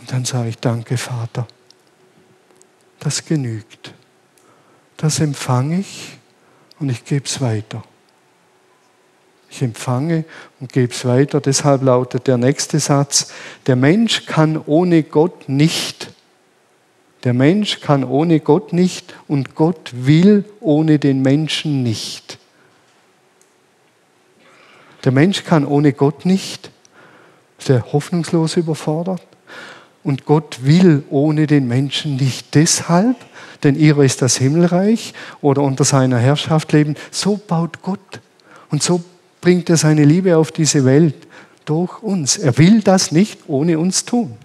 Und 0.00 0.12
dann 0.12 0.24
sage 0.24 0.48
ich, 0.48 0.58
danke 0.58 0.96
Vater. 0.96 1.46
Das 3.00 3.24
genügt. 3.24 3.92
Das 4.96 5.20
empfange 5.20 5.80
ich 5.80 6.16
und 6.80 6.88
ich 6.88 7.04
gebe 7.04 7.26
es 7.26 7.40
weiter. 7.40 7.82
Ich 9.50 9.62
empfange 9.62 10.24
und 10.60 10.72
gebe 10.72 10.92
es 10.92 11.04
weiter. 11.04 11.40
Deshalb 11.40 11.82
lautet 11.82 12.26
der 12.26 12.36
nächste 12.36 12.80
Satz, 12.80 13.32
der 13.66 13.76
Mensch 13.76 14.26
kann 14.26 14.60
ohne 14.66 15.02
Gott 15.02 15.48
nicht. 15.48 16.12
Der 17.24 17.32
Mensch 17.34 17.80
kann 17.80 18.04
ohne 18.04 18.40
Gott 18.40 18.72
nicht 18.72 19.14
und 19.26 19.54
Gott 19.54 19.90
will 19.92 20.44
ohne 20.60 20.98
den 20.98 21.22
Menschen 21.22 21.82
nicht. 21.82 22.38
Der 25.04 25.12
Mensch 25.12 25.44
kann 25.44 25.64
ohne 25.64 25.92
Gott 25.92 26.24
nicht. 26.24 26.70
Ist 27.58 27.70
er 27.70 27.92
hoffnungslos 27.92 28.56
überfordert? 28.56 29.22
Und 30.04 30.26
Gott 30.26 30.58
will 30.62 31.02
ohne 31.10 31.46
den 31.46 31.66
Menschen 31.66 32.16
nicht 32.16 32.54
deshalb, 32.54 33.16
denn 33.62 33.74
ihrer 33.74 34.04
ist 34.04 34.22
das 34.22 34.36
Himmelreich 34.36 35.12
oder 35.40 35.62
unter 35.62 35.84
seiner 35.84 36.18
Herrschaft 36.18 36.72
leben. 36.72 36.94
So 37.10 37.36
baut 37.36 37.82
Gott. 37.82 38.20
Und 38.70 38.82
so 38.82 39.02
bringt 39.40 39.70
er 39.70 39.76
seine 39.76 40.04
Liebe 40.04 40.36
auf 40.36 40.52
diese 40.52 40.84
Welt 40.84 41.14
durch 41.64 42.02
uns. 42.02 42.38
Er 42.38 42.56
will 42.58 42.80
das 42.80 43.12
nicht 43.12 43.40
ohne 43.46 43.78
uns 43.78 44.04
tun. 44.04 44.36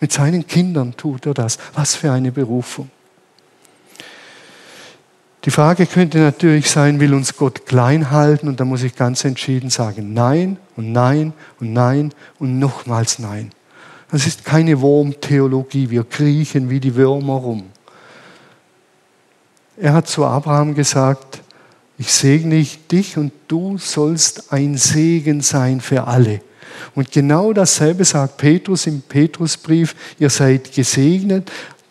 Mit 0.00 0.12
seinen 0.12 0.46
Kindern 0.46 0.96
tut 0.96 1.26
er 1.26 1.34
das. 1.34 1.58
Was 1.74 1.94
für 1.94 2.12
eine 2.12 2.32
Berufung. 2.32 2.90
Die 5.44 5.50
Frage 5.50 5.84
könnte 5.84 6.18
natürlich 6.18 6.70
sein, 6.70 7.00
will 7.00 7.12
uns 7.12 7.36
Gott 7.36 7.66
klein 7.66 8.10
halten? 8.10 8.48
Und 8.48 8.60
da 8.60 8.64
muss 8.64 8.82
ich 8.82 8.96
ganz 8.96 9.24
entschieden 9.24 9.68
sagen, 9.68 10.14
nein 10.14 10.56
und 10.76 10.92
nein 10.92 11.34
und 11.60 11.74
nein 11.74 12.12
und 12.38 12.58
nochmals 12.58 13.18
nein. 13.18 13.50
Das 14.10 14.26
ist 14.26 14.44
keine 14.44 14.80
Wurmtheologie. 14.80 15.90
Wir 15.90 16.04
kriechen 16.04 16.70
wie 16.70 16.80
die 16.80 16.94
Würmer 16.94 17.34
rum. 17.34 17.64
Er 19.76 19.92
hat 19.92 20.08
zu 20.08 20.24
Abraham 20.24 20.74
gesagt, 20.74 21.42
ich 21.98 22.12
segne 22.12 22.66
dich 22.90 23.16
und 23.16 23.32
du 23.48 23.78
sollst 23.78 24.52
ein 24.52 24.76
Segen 24.76 25.40
sein 25.40 25.80
für 25.80 26.06
alle. 26.06 26.40
Und 26.94 27.10
genau 27.10 27.52
dasselbe 27.52 28.04
sagt 28.04 28.36
Petrus 28.36 28.86
im 28.86 29.02
Petrusbrief, 29.02 29.94
ihr 30.18 30.30
seid 30.30 30.72
gesegnet, 30.72 31.50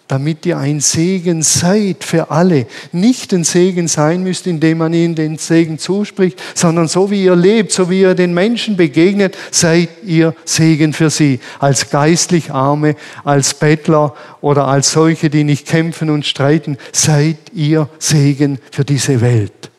damit 0.10 0.46
ihr 0.46 0.58
ein 0.58 0.80
Segen 0.82 1.42
seid 1.42 2.04
für 2.04 2.30
alle. 2.30 2.68
Nicht 2.92 3.34
ein 3.34 3.44
Segen 3.44 3.88
sein 3.88 4.24
müsst, 4.24 4.46
indem 4.46 4.80
man 4.80 4.94
ihnen 4.94 5.16
den 5.16 5.38
Segen 5.38 5.80
zuspricht, 5.80 6.42
sondern 6.54 6.88
so 6.88 7.10
wie 7.10 7.24
ihr 7.24 7.36
lebt, 7.36 7.72
so 7.72 7.90
wie 7.90 8.02
ihr 8.02 8.14
den 8.14 8.34
Menschen 8.34 8.76
begegnet, 8.76 9.38
seid 9.52 9.90
ihr 10.06 10.36
Segen 10.46 10.94
für 10.94 11.10
sie. 11.10 11.40
Als 11.60 11.90
geistlich 11.90 12.52
Arme, 12.52 12.96
als 13.24 13.54
Bettler 13.54 14.14
oder 14.42 14.68
als 14.68 14.92
solche, 14.92 15.30
die 15.30 15.46
nicht 15.46 15.66
kämpfen 15.66 16.10
und 16.10 16.26
streiten, 16.26 16.78
seid 16.92 17.38
ihr 17.54 17.90
Segen 18.00 18.60
für 18.72 18.84
diese 18.84 19.22
Welt 19.22 19.73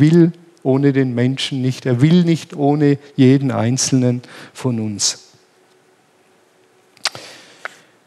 will 0.00 0.32
ohne 0.62 0.92
den 0.92 1.14
Menschen 1.14 1.62
nicht. 1.62 1.86
Er 1.86 2.00
will 2.00 2.24
nicht 2.24 2.54
ohne 2.54 2.98
jeden 3.14 3.50
Einzelnen 3.50 4.22
von 4.52 4.80
uns. 4.80 5.32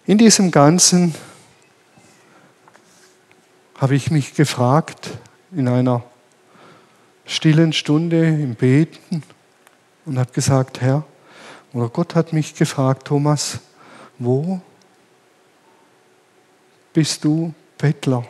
In 0.06 0.18
diesem 0.18 0.52
Ganzen 0.52 1.16
habe 3.76 3.96
ich 3.96 4.12
mich 4.12 4.34
gefragt, 4.34 5.10
in 5.52 5.68
einer 5.68 6.04
stillen 7.26 7.74
Stunde 7.74 8.28
im 8.28 8.56
Beten 8.56 9.24
und 10.06 10.20
habe 10.20 10.32
gesagt, 10.34 10.82
Herr, 10.82 11.06
oder 11.72 11.88
Gott 11.90 12.16
hat 12.16 12.34
mich 12.34 12.56
gefragt, 12.56 13.08
Thomas, 13.08 13.60
wo 14.18 14.60
bist 16.92 17.24
du 17.24 17.54
Bettler 17.78 18.26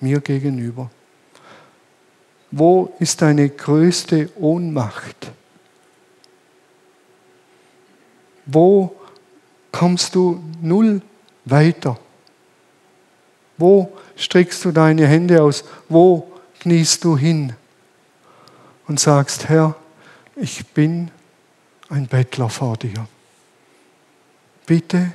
mir 0.00 0.20
gegenüber? 0.20 0.90
Wo 2.52 2.92
ist 2.98 3.22
deine 3.22 3.48
größte 3.48 4.30
Ohnmacht? 4.38 5.32
Wo 8.44 8.94
kommst 9.72 10.14
du 10.14 10.42
null 10.60 11.00
weiter? 11.46 11.98
Wo 13.56 13.96
streckst 14.16 14.64
du 14.66 14.70
deine 14.70 15.06
Hände 15.06 15.42
aus? 15.42 15.64
Wo 15.88 16.30
kniest 16.60 17.02
du 17.04 17.16
hin 17.16 17.54
und 18.86 19.00
sagst, 19.00 19.48
Herr, 19.48 19.74
ich 20.36 20.66
bin 20.66 21.10
ein 21.88 22.06
Bettler 22.06 22.50
vor 22.50 22.76
dir. 22.76 23.06
Bitte 24.66 25.12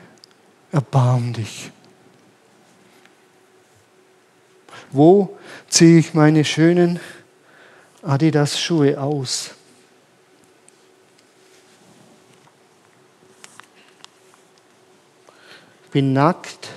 erbarm 0.72 1.34
dich. 1.34 1.72
Wo 4.92 5.38
ziehe 5.68 6.00
ich 6.00 6.14
meine 6.14 6.44
schönen 6.46 7.00
Adidas 8.08 8.58
Schuhe 8.58 8.98
aus. 8.98 9.52
Ich 15.84 15.92
bin 15.92 16.14
nackt, 16.14 16.70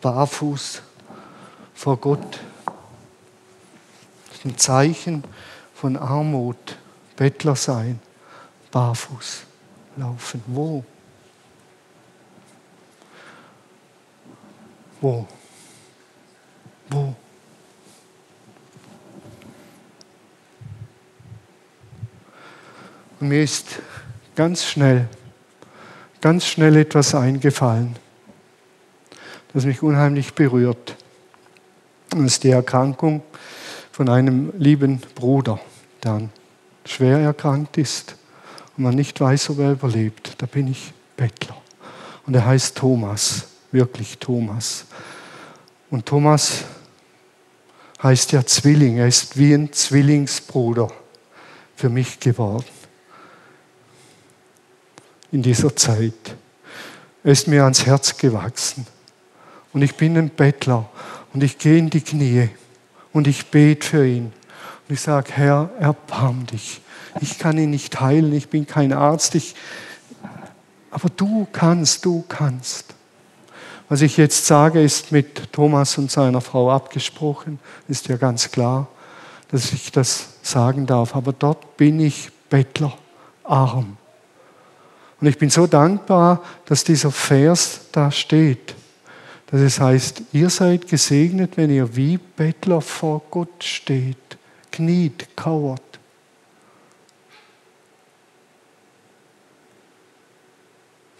barfuß 0.00 0.82
vor 1.74 1.96
Gott. 1.98 2.40
Das 4.26 4.38
ist 4.38 4.44
ein 4.44 4.58
Zeichen 4.58 5.22
von 5.76 5.96
Armut, 5.96 6.76
Bettler 7.14 7.54
sein, 7.54 8.00
barfuß 8.72 9.44
laufen. 9.96 10.42
Wo? 10.48 10.84
Wo? 15.00 15.28
Wo? 16.90 17.14
Und 23.20 23.28
mir 23.28 23.42
ist 23.42 23.80
ganz 24.34 24.64
schnell, 24.64 25.08
ganz 26.20 26.46
schnell 26.46 26.76
etwas 26.76 27.14
eingefallen, 27.14 27.96
das 29.52 29.64
mich 29.64 29.82
unheimlich 29.82 30.34
berührt. 30.34 30.96
Das 32.10 32.20
ist 32.20 32.44
die 32.44 32.50
Erkrankung 32.50 33.22
von 33.92 34.08
einem 34.08 34.52
lieben 34.58 35.00
Bruder, 35.14 35.60
der 36.02 36.28
schwer 36.84 37.18
erkrankt 37.18 37.78
ist 37.78 38.16
und 38.76 38.82
man 38.84 38.94
nicht 38.94 39.20
weiß, 39.20 39.50
ob 39.50 39.60
er 39.60 39.72
überlebt. 39.72 40.34
Da 40.38 40.46
bin 40.46 40.68
ich 40.68 40.92
Bettler. 41.16 41.56
Und 42.26 42.34
er 42.34 42.44
heißt 42.44 42.76
Thomas, 42.76 43.46
wirklich 43.70 44.18
Thomas. 44.18 44.86
Und 45.90 46.06
Thomas 46.06 46.64
heißt 48.02 48.32
ja 48.32 48.44
Zwilling, 48.44 48.98
er 48.98 49.06
ist 49.06 49.38
wie 49.38 49.54
ein 49.54 49.72
Zwillingsbruder 49.72 50.90
für 51.76 51.88
mich 51.88 52.18
geworden 52.18 52.73
in 55.34 55.42
dieser 55.42 55.74
Zeit. 55.74 56.36
Er 57.24 57.32
ist 57.32 57.48
mir 57.48 57.64
ans 57.64 57.84
Herz 57.84 58.16
gewachsen. 58.16 58.86
Und 59.72 59.82
ich 59.82 59.96
bin 59.96 60.16
ein 60.16 60.30
Bettler 60.30 60.88
und 61.32 61.42
ich 61.42 61.58
gehe 61.58 61.76
in 61.76 61.90
die 61.90 62.02
Knie 62.02 62.50
und 63.12 63.26
ich 63.26 63.50
bete 63.50 63.84
für 63.84 64.06
ihn. 64.06 64.26
Und 64.26 64.94
ich 64.94 65.00
sage, 65.00 65.32
Herr, 65.32 65.70
erbarm 65.80 66.46
dich. 66.46 66.80
Ich 67.20 67.38
kann 67.38 67.58
ihn 67.58 67.70
nicht 67.70 68.00
heilen, 68.00 68.32
ich 68.32 68.48
bin 68.48 68.64
kein 68.64 68.92
Arzt, 68.92 69.34
ich, 69.34 69.56
aber 70.92 71.08
du 71.08 71.48
kannst, 71.50 72.04
du 72.04 72.24
kannst. 72.28 72.94
Was 73.88 74.02
ich 74.02 74.16
jetzt 74.16 74.46
sage, 74.46 74.80
ist 74.80 75.10
mit 75.10 75.52
Thomas 75.52 75.98
und 75.98 76.12
seiner 76.12 76.40
Frau 76.42 76.70
abgesprochen, 76.70 77.58
ist 77.88 78.06
ja 78.06 78.16
ganz 78.16 78.52
klar, 78.52 78.86
dass 79.50 79.72
ich 79.72 79.90
das 79.90 80.28
sagen 80.42 80.86
darf. 80.86 81.16
Aber 81.16 81.32
dort 81.32 81.76
bin 81.76 81.98
ich 81.98 82.30
Bettler, 82.48 82.96
arm. 83.42 83.96
Und 85.24 85.30
ich 85.30 85.38
bin 85.38 85.48
so 85.48 85.66
dankbar, 85.66 86.44
dass 86.66 86.84
dieser 86.84 87.10
Vers 87.10 87.80
da 87.92 88.10
steht. 88.10 88.74
Dass 89.46 89.62
es 89.62 89.80
heißt, 89.80 90.20
ihr 90.34 90.50
seid 90.50 90.86
gesegnet, 90.86 91.56
wenn 91.56 91.70
ihr 91.70 91.96
wie 91.96 92.18
Bettler 92.18 92.82
vor 92.82 93.22
Gott 93.30 93.64
steht, 93.64 94.18
kniet, 94.70 95.34
kauert. 95.34 95.80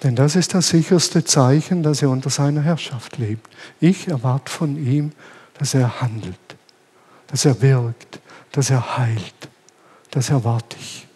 Denn 0.03 0.15
das 0.15 0.37
ist 0.37 0.53
das 0.53 0.69
sicherste 0.69 1.25
Zeichen, 1.25 1.83
dass 1.83 2.03
er 2.03 2.11
unter 2.11 2.29
seiner 2.29 2.61
Herrschaft 2.61 3.17
lebt. 3.17 3.51
Ich 3.81 4.09
erwarte 4.09 4.53
von 4.53 4.77
ihm, 4.77 5.13
dass 5.59 5.73
er 5.73 6.03
handelt, 6.03 6.57
dass 7.29 7.47
er 7.47 7.63
wirkt, 7.63 8.21
dass 8.53 8.69
er 8.69 8.99
heilt. 8.99 9.49
Das 10.11 10.29
erwarte 10.29 10.77
ich. 10.79 11.07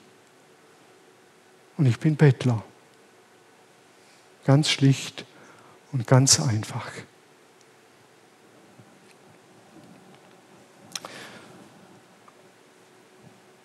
Und 1.77 1.85
ich 1.85 1.98
bin 2.01 2.16
Bettler. 2.16 2.64
Ganz 4.48 4.70
schlicht 4.70 5.26
und 5.92 6.06
ganz 6.06 6.40
einfach. 6.40 6.87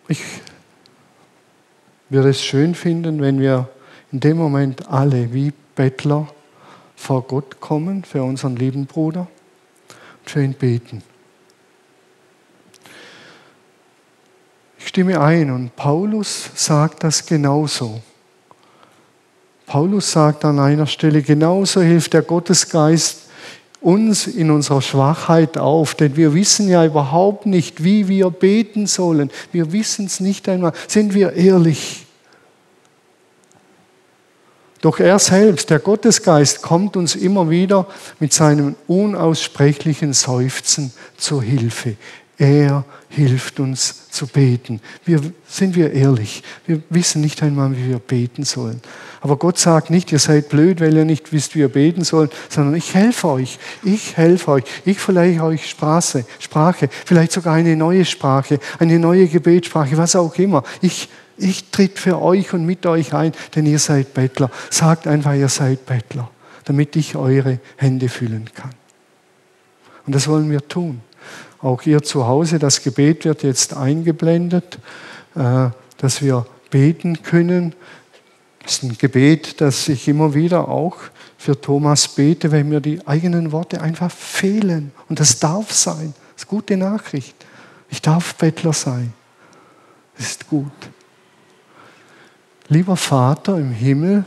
Ich 0.10 0.22
würde 2.10 2.32
es 2.32 2.44
schön 2.44 2.76
finden, 2.76 3.22
wenn 3.22 3.40
wir 3.40 3.70
in 4.12 4.20
dem 4.20 4.36
Moment 4.36 4.90
alle 4.90 5.34
wie 5.34 5.54
Bettler 5.74 6.28
vor 6.98 7.22
Gott 7.28 7.62
kommen 7.62 8.04
für 8.04 8.22
unseren 8.22 8.58
lieben 8.58 8.86
Bruder 8.86 9.30
und 10.20 10.30
für 10.30 10.44
ihn 10.44 10.54
beten. 10.54 11.02
Ich 14.80 14.90
stimme 14.90 15.22
ein 15.22 15.50
und 15.50 15.78
Paulus 15.78 16.52
sagt 16.56 17.06
das 17.06 17.26
genauso. 17.26 18.02
Paulus 19.66 20.12
sagt 20.12 20.46
an 20.46 20.60
einer 20.60 20.88
Stelle, 20.88 21.22
genauso 21.22 21.82
hilft 21.82 22.14
der 22.14 22.22
Gottesgeist 22.22 23.24
uns 23.84 24.28
in 24.28 24.50
unserer 24.50 24.82
Schwachheit 24.82 25.58
auf, 25.58 25.94
denn 25.96 26.16
wir 26.16 26.34
wissen 26.34 26.70
ja 26.70 26.86
überhaupt 26.86 27.46
nicht, 27.46 27.84
wie 27.84 28.08
wir 28.08 28.30
beten 28.30 28.88
sollen. 28.88 29.30
Wir 29.52 29.72
wissen 29.72 30.06
es 30.06 30.20
nicht 30.20 30.48
einmal. 30.48 30.72
Sind 30.88 31.14
wir 31.14 31.34
ehrlich? 31.34 32.06
Doch 34.84 35.00
er 35.00 35.20
selbst, 35.20 35.70
der 35.70 35.80
Gottesgeist, 35.80 36.62
kommt 36.62 36.98
uns 36.98 37.16
immer 37.16 37.50
wieder 37.50 37.88
mit 38.20 38.34
seinem 38.34 38.76
unaussprechlichen 38.88 40.14
Seufzen 40.14 40.94
zur 41.18 41.42
Hilfe. 41.42 41.96
Er 42.38 42.84
hilft 43.08 43.60
uns 43.60 44.10
zu 44.10 44.28
beten. 44.28 44.82
Wir, 45.06 45.22
sind 45.48 45.76
wir 45.76 45.94
ehrlich? 45.94 46.44
Wir 46.66 46.82
wissen 46.90 47.22
nicht 47.22 47.42
einmal, 47.44 47.78
wie 47.78 47.88
wir 47.90 48.00
beten 48.00 48.44
sollen. 48.44 48.82
Aber 49.24 49.38
Gott 49.38 49.58
sagt 49.58 49.90
nicht, 49.90 50.12
ihr 50.12 50.20
seid 50.20 50.50
blöd, 50.50 50.82
weil 50.82 50.98
ihr 50.98 51.06
nicht 51.06 51.32
wisst, 51.32 51.56
wie 51.56 51.60
ihr 51.60 51.70
beten 51.70 52.04
sollt, 52.04 52.34
sondern 52.50 52.76
ich 52.76 52.94
helfe 52.94 53.30
euch. 53.30 53.58
Ich 53.82 54.18
helfe 54.18 54.52
euch. 54.52 54.64
Ich 54.84 55.00
verleihe 55.00 55.42
euch 55.42 55.70
Sprache, 55.70 56.26
Sprache, 56.40 56.90
vielleicht 57.06 57.32
sogar 57.32 57.54
eine 57.54 57.78
neue 57.78 58.04
Sprache, 58.04 58.60
eine 58.80 59.00
neue 59.00 59.30
Gebetssprache, 59.30 59.96
was 59.96 60.18
auch 60.18 60.36
immer. 60.36 60.64
Ich, 60.82 61.08
ich 61.38 61.72
tritt 61.72 62.00
für 62.00 62.22
euch 62.22 62.54
und 62.54 62.66
mit 62.66 62.86
euch 62.86 63.14
ein, 63.14 63.32
denn 63.56 63.66
ihr 63.66 63.80
seid 63.80 64.14
Bettler. 64.14 64.52
Sagt 64.70 65.08
einfach, 65.08 65.36
ihr 65.36 65.48
seid 65.48 65.86
Bettler, 65.86 66.30
damit 66.66 66.98
ich 66.98 67.16
eure 67.16 67.60
Hände 67.78 68.10
füllen 68.10 68.50
kann. 68.54 68.72
Und 70.06 70.14
das 70.14 70.28
wollen 70.28 70.52
wir 70.52 70.68
tun. 70.68 71.00
Auch 71.62 71.84
ihr 71.84 72.04
zu 72.04 72.28
Hause, 72.28 72.60
das 72.60 72.84
Gebet 72.84 73.24
wird 73.24 73.44
jetzt 73.44 73.74
eingeblendet, 73.74 74.80
äh, 75.36 75.70
dass 75.96 76.22
wir 76.22 76.46
beten 76.72 77.24
können. 77.24 77.74
Das 78.64 78.74
ist 78.74 78.84
ein 78.84 78.98
Gebet, 78.98 79.60
das 79.62 79.88
ich 79.90 80.08
immer 80.08 80.34
wieder 80.34 80.70
auch 80.70 80.98
für 81.38 81.60
Thomas 81.60 82.08
bete, 82.08 82.52
wenn 82.52 82.70
mir 82.70 82.80
die 82.80 83.06
eigenen 83.06 83.52
Worte 83.52 83.82
einfach 83.82 84.10
fehlen. 84.10 84.92
Und 85.10 85.20
das 85.20 85.40
darf 85.40 85.72
sein. 85.74 86.14
Das 86.34 86.44
ist 86.44 86.50
eine 86.50 86.58
gute 86.58 86.78
Nachricht. 86.78 87.36
Ich 87.90 88.02
darf 88.02 88.36
Bettler 88.36 88.74
sein. 88.74 89.14
Das 90.18 90.28
ist 90.28 90.48
gut. 90.48 90.72
Lieber 92.70 92.96
Vater 92.96 93.58
im 93.58 93.72
Himmel, 93.72 94.24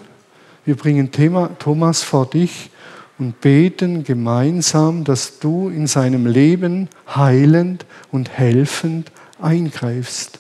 wir 0.67 0.77
bringen 0.77 1.11
Thomas 1.11 2.03
vor 2.03 2.27
dich 2.27 2.71
und 3.19 3.41
beten 3.41 4.05
gemeinsam, 4.05 5.05
dass 5.05 5.39
du 5.39 5.71
in 5.71 5.87
seinem 5.87 6.27
Leben 6.27 6.89
heilend 7.15 7.87
und 8.13 8.29
helfend 8.31 9.11
eingreifst. 9.41 10.39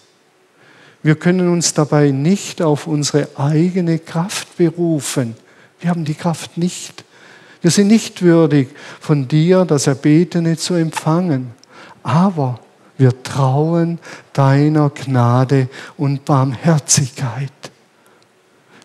Wir 1.07 1.15
können 1.15 1.49
uns 1.53 1.73
dabei 1.73 2.11
nicht 2.11 2.61
auf 2.61 2.89
unsere 2.89 3.29
eigene 3.37 4.01
Kraft 4.01 4.57
berufen. 4.57 5.37
Wir 5.79 5.91
haben 5.91 6.05
die 6.05 6.17
Kraft 6.17 6.59
nicht. 6.59 7.05
Wir 7.63 7.71
sind 7.71 7.87
nicht 7.87 8.23
würdig, 8.23 8.71
von 8.99 9.29
dir 9.29 9.65
das 9.65 9.87
Erbetene 9.87 10.57
zu 10.57 10.75
empfangen. 10.75 11.53
Aber 12.03 12.59
wir 12.99 13.23
trauen 13.23 14.01
deiner 14.33 14.91
Gnade 14.91 15.69
und 15.97 16.25
Barmherzigkeit. 16.25 17.53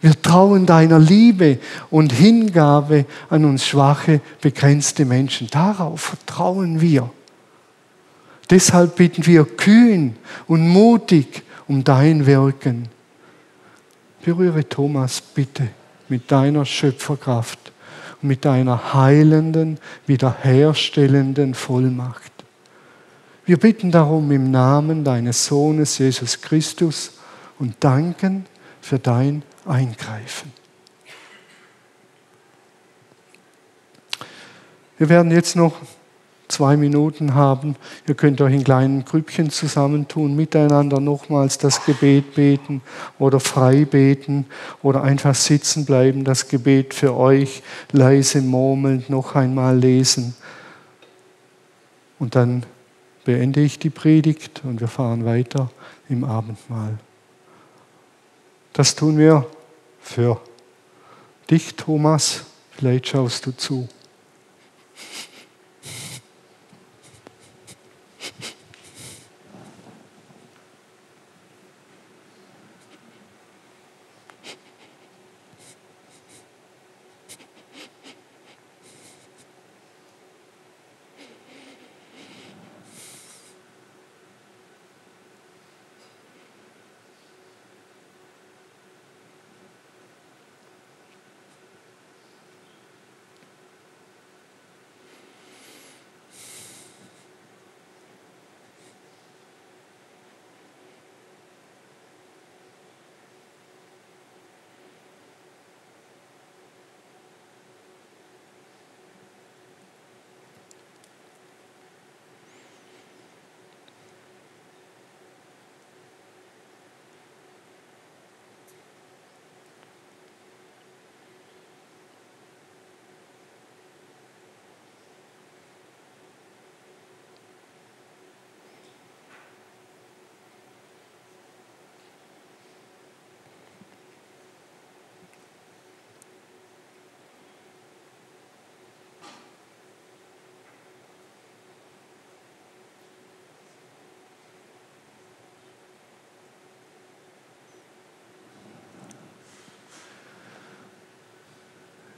Wir 0.01 0.21
trauen 0.21 0.67
deiner 0.67 0.99
Liebe 0.99 1.57
und 1.89 2.13
Hingabe 2.13 3.07
an 3.31 3.45
uns 3.45 3.65
schwache, 3.65 4.21
begrenzte 4.41 5.05
Menschen. 5.05 5.47
Darauf 5.49 6.01
vertrauen 6.01 6.81
wir. 6.81 7.09
Deshalb 8.51 8.97
bitten 8.97 9.25
wir 9.25 9.43
kühn 9.43 10.15
und 10.45 10.67
mutig 10.67 11.45
um 11.71 11.85
dein 11.85 12.25
Wirken. 12.25 12.89
Berühre 14.25 14.67
Thomas 14.67 15.21
bitte 15.21 15.69
mit 16.09 16.29
deiner 16.29 16.65
Schöpferkraft 16.65 17.71
und 18.21 18.27
mit 18.27 18.43
deiner 18.43 18.93
heilenden, 18.93 19.79
wiederherstellenden 20.05 21.53
Vollmacht. 21.53 22.33
Wir 23.45 23.57
bitten 23.57 23.89
darum 23.89 24.29
im 24.33 24.51
Namen 24.51 25.05
deines 25.05 25.45
Sohnes 25.45 25.97
Jesus 25.97 26.41
Christus 26.41 27.13
und 27.57 27.75
danken 27.79 28.47
für 28.81 28.99
dein 28.99 29.41
eingreifen. 29.65 30.51
Wir 34.97 35.07
werden 35.07 35.31
jetzt 35.31 35.55
noch 35.55 35.75
zwei 36.51 36.77
Minuten 36.77 37.33
haben. 37.33 37.75
Ihr 38.07 38.15
könnt 38.15 38.41
euch 38.41 38.53
in 38.53 38.63
kleinen 38.63 39.05
Grüppchen 39.05 39.49
zusammentun, 39.49 40.35
miteinander 40.35 40.99
nochmals 40.99 41.57
das 41.57 41.85
Gebet 41.85 42.35
beten 42.35 42.81
oder 43.17 43.39
frei 43.39 43.85
beten 43.85 44.45
oder 44.83 45.03
einfach 45.03 45.33
sitzen 45.33 45.85
bleiben, 45.85 46.23
das 46.23 46.47
Gebet 46.47 46.93
für 46.93 47.15
euch 47.15 47.63
leise 47.91 48.41
murmelnd 48.41 49.09
noch 49.09 49.35
einmal 49.35 49.77
lesen. 49.77 50.35
Und 52.19 52.35
dann 52.35 52.63
beende 53.23 53.61
ich 53.61 53.79
die 53.79 53.89
Predigt 53.89 54.61
und 54.63 54.79
wir 54.79 54.87
fahren 54.87 55.25
weiter 55.25 55.71
im 56.09 56.23
Abendmahl. 56.23 56.99
Das 58.73 58.95
tun 58.95 59.17
wir 59.17 59.45
für 60.01 60.39
dich, 61.49 61.75
Thomas. 61.75 62.45
Vielleicht 62.71 63.07
schaust 63.07 63.45
du 63.45 63.51
zu. 63.51 63.87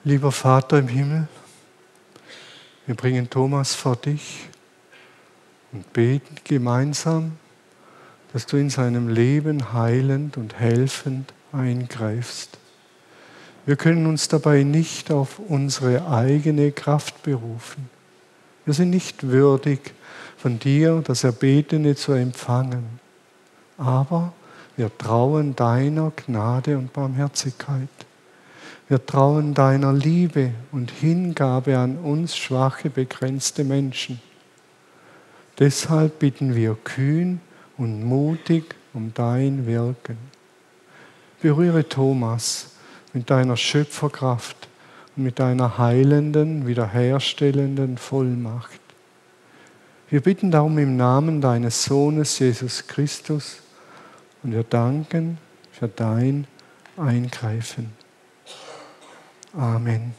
Lieber 0.06 0.34
Vater 0.34 0.80
im 0.80 0.90
Himmel, 0.90 1.30
wir 2.86 2.96
bringen 2.96 3.30
Thomas 3.30 3.74
vor 3.74 3.96
dich 3.96 4.50
und 5.72 5.94
beten 5.94 6.36
gemeinsam, 6.44 7.38
dass 8.34 8.46
du 8.46 8.58
in 8.58 8.70
seinem 8.70 9.08
Leben 9.08 9.72
heilend 9.72 10.36
und 10.36 10.60
helfend 10.60 11.34
eingreifst. 11.54 12.58
Wir 13.66 13.78
können 13.78 14.06
uns 14.06 14.28
dabei 14.28 14.64
nicht 14.64 15.10
auf 15.10 15.40
unsere 15.40 16.06
eigene 16.10 16.74
Kraft 16.74 17.24
berufen. 17.24 17.90
Wir 18.66 18.74
sind 18.74 18.90
nicht 18.90 19.30
würdig, 19.30 19.94
von 20.36 20.60
dir 20.60 21.02
das 21.02 21.24
Erbetene 21.24 21.96
zu 21.96 22.12
empfangen. 22.12 23.00
Aber 23.78 24.34
wir 24.76 24.92
trauen 24.98 25.56
deiner 25.56 26.12
Gnade 26.12 26.78
und 26.78 26.92
Barmherzigkeit. 26.92 27.88
Wir 28.90 29.06
trauen 29.06 29.54
deiner 29.54 29.94
Liebe 29.94 30.52
und 30.72 30.92
Hingabe 30.92 31.78
an 31.78 31.98
uns 31.98 32.36
schwache, 32.36 32.90
begrenzte 32.90 33.64
Menschen. 33.64 34.22
Deshalb 35.60 36.20
bitten 36.20 36.56
wir 36.56 36.76
kühn 36.84 37.40
und 37.78 38.04
mutig 38.04 38.76
um 38.94 39.14
dein 39.14 39.66
Wirken. 39.66 40.18
Berühre 41.42 41.88
Thomas 41.88 42.72
mit 43.14 43.30
deiner 43.30 43.56
Schöpferkraft 43.56 44.68
und 45.16 45.24
mit 45.24 45.40
deiner 45.40 45.78
heilenden, 45.78 46.68
wiederherstellenden 46.68 47.98
Vollmacht. 47.98 48.80
Wir 50.10 50.22
bitten 50.22 50.52
darum 50.52 50.78
im 50.78 50.98
Namen 50.98 51.42
deines 51.42 51.86
Sohnes 51.86 52.38
Jesus 52.38 52.86
Christus 52.88 53.62
und 54.44 54.52
wir 54.52 54.64
danken 54.64 55.38
für 55.72 55.88
dein 55.88 56.46
Eingreifen. 56.98 58.03
Amen. 59.56 60.14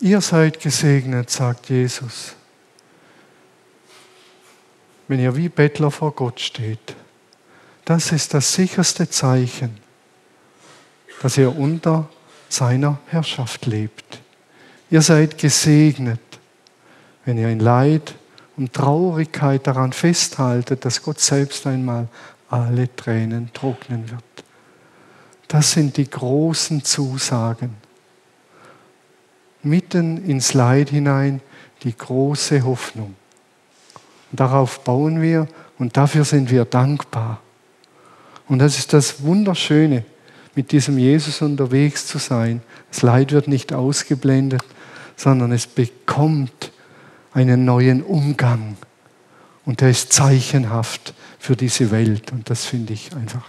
Ihr 0.00 0.20
seid 0.20 0.58
gesegnet, 0.58 1.30
sagt 1.30 1.68
Jesus, 1.68 2.34
wenn 5.06 5.20
ihr 5.20 5.36
wie 5.36 5.48
Bettler 5.48 5.90
vor 5.90 6.12
Gott 6.12 6.40
steht. 6.40 6.96
Das 7.84 8.10
ist 8.10 8.32
das 8.32 8.54
sicherste 8.54 9.08
Zeichen, 9.10 9.76
dass 11.20 11.36
ihr 11.36 11.54
unter 11.56 12.08
seiner 12.48 12.98
Herrschaft 13.08 13.66
lebt. 13.66 14.20
Ihr 14.90 15.02
seid 15.02 15.38
gesegnet, 15.38 16.20
wenn 17.24 17.38
ihr 17.38 17.48
in 17.48 17.60
Leid 17.60 18.14
und 18.56 18.72
Traurigkeit 18.72 19.66
daran 19.66 19.92
festhaltet, 19.92 20.84
dass 20.84 21.02
Gott 21.02 21.20
selbst 21.20 21.66
einmal 21.66 22.08
alle 22.48 22.94
Tränen 22.96 23.52
trocknen 23.52 24.10
wird. 24.10 24.31
Das 25.52 25.72
sind 25.72 25.98
die 25.98 26.08
großen 26.08 26.82
Zusagen. 26.82 27.74
Mitten 29.62 30.24
ins 30.24 30.54
Leid 30.54 30.88
hinein 30.88 31.42
die 31.82 31.94
große 31.94 32.64
Hoffnung. 32.64 33.14
Und 34.30 34.40
darauf 34.40 34.82
bauen 34.82 35.20
wir 35.20 35.46
und 35.78 35.94
dafür 35.98 36.24
sind 36.24 36.50
wir 36.50 36.64
dankbar. 36.64 37.42
Und 38.48 38.60
das 38.60 38.78
ist 38.78 38.94
das 38.94 39.24
Wunderschöne, 39.24 40.06
mit 40.54 40.72
diesem 40.72 40.96
Jesus 40.96 41.42
unterwegs 41.42 42.06
zu 42.06 42.16
sein. 42.16 42.62
Das 42.90 43.02
Leid 43.02 43.30
wird 43.32 43.46
nicht 43.46 43.74
ausgeblendet, 43.74 44.64
sondern 45.16 45.52
es 45.52 45.66
bekommt 45.66 46.72
einen 47.34 47.66
neuen 47.66 48.02
Umgang. 48.02 48.78
Und 49.66 49.82
der 49.82 49.90
ist 49.90 50.14
zeichenhaft 50.14 51.12
für 51.38 51.56
diese 51.56 51.90
Welt. 51.90 52.32
Und 52.32 52.48
das 52.48 52.64
finde 52.64 52.94
ich 52.94 53.14
einfach 53.14 53.44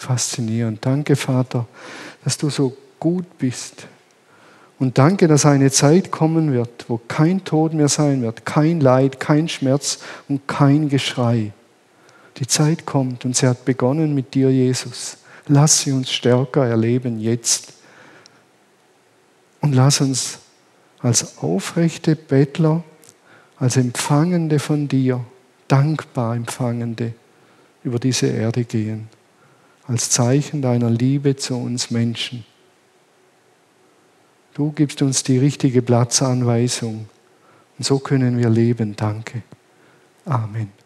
faszinierend. 0.00 0.84
Danke, 0.84 1.16
Vater, 1.16 1.66
dass 2.24 2.38
du 2.38 2.50
so 2.50 2.76
gut 2.98 3.38
bist. 3.38 3.86
Und 4.78 4.96
danke, 4.98 5.26
dass 5.26 5.44
eine 5.44 5.70
Zeit 5.70 6.10
kommen 6.10 6.52
wird, 6.52 6.88
wo 6.88 7.00
kein 7.08 7.44
Tod 7.44 7.74
mehr 7.74 7.88
sein 7.88 8.22
wird, 8.22 8.46
kein 8.46 8.80
Leid, 8.80 9.18
kein 9.18 9.48
Schmerz 9.48 9.98
und 10.28 10.46
kein 10.46 10.88
Geschrei. 10.88 11.52
Die 12.36 12.46
Zeit 12.46 12.86
kommt 12.86 13.24
und 13.24 13.34
sie 13.36 13.48
hat 13.48 13.64
begonnen 13.64 14.14
mit 14.14 14.34
dir, 14.34 14.50
Jesus. 14.50 15.18
Lass 15.48 15.80
sie 15.80 15.90
uns 15.90 16.12
stärker 16.12 16.64
erleben 16.64 17.18
jetzt. 17.20 17.72
Und 19.60 19.74
lass 19.74 20.00
uns 20.00 20.38
als 21.00 21.38
aufrechte 21.38 22.14
Bettler, 22.14 22.84
als 23.58 23.76
Empfangende 23.76 24.60
von 24.60 24.86
dir, 24.86 25.24
dankbar 25.66 26.36
Empfangende 26.36 27.14
über 27.82 27.98
diese 27.98 28.28
Erde 28.28 28.64
gehen 28.64 29.08
als 29.88 30.10
Zeichen 30.10 30.62
deiner 30.62 30.90
Liebe 30.90 31.34
zu 31.34 31.56
uns 31.56 31.90
Menschen. 31.90 32.44
Du 34.54 34.70
gibst 34.70 35.02
uns 35.02 35.22
die 35.22 35.38
richtige 35.38 35.82
Platzanweisung 35.82 37.08
und 37.78 37.84
so 37.84 37.98
können 37.98 38.38
wir 38.38 38.50
leben. 38.50 38.94
Danke. 38.96 39.42
Amen. 40.26 40.77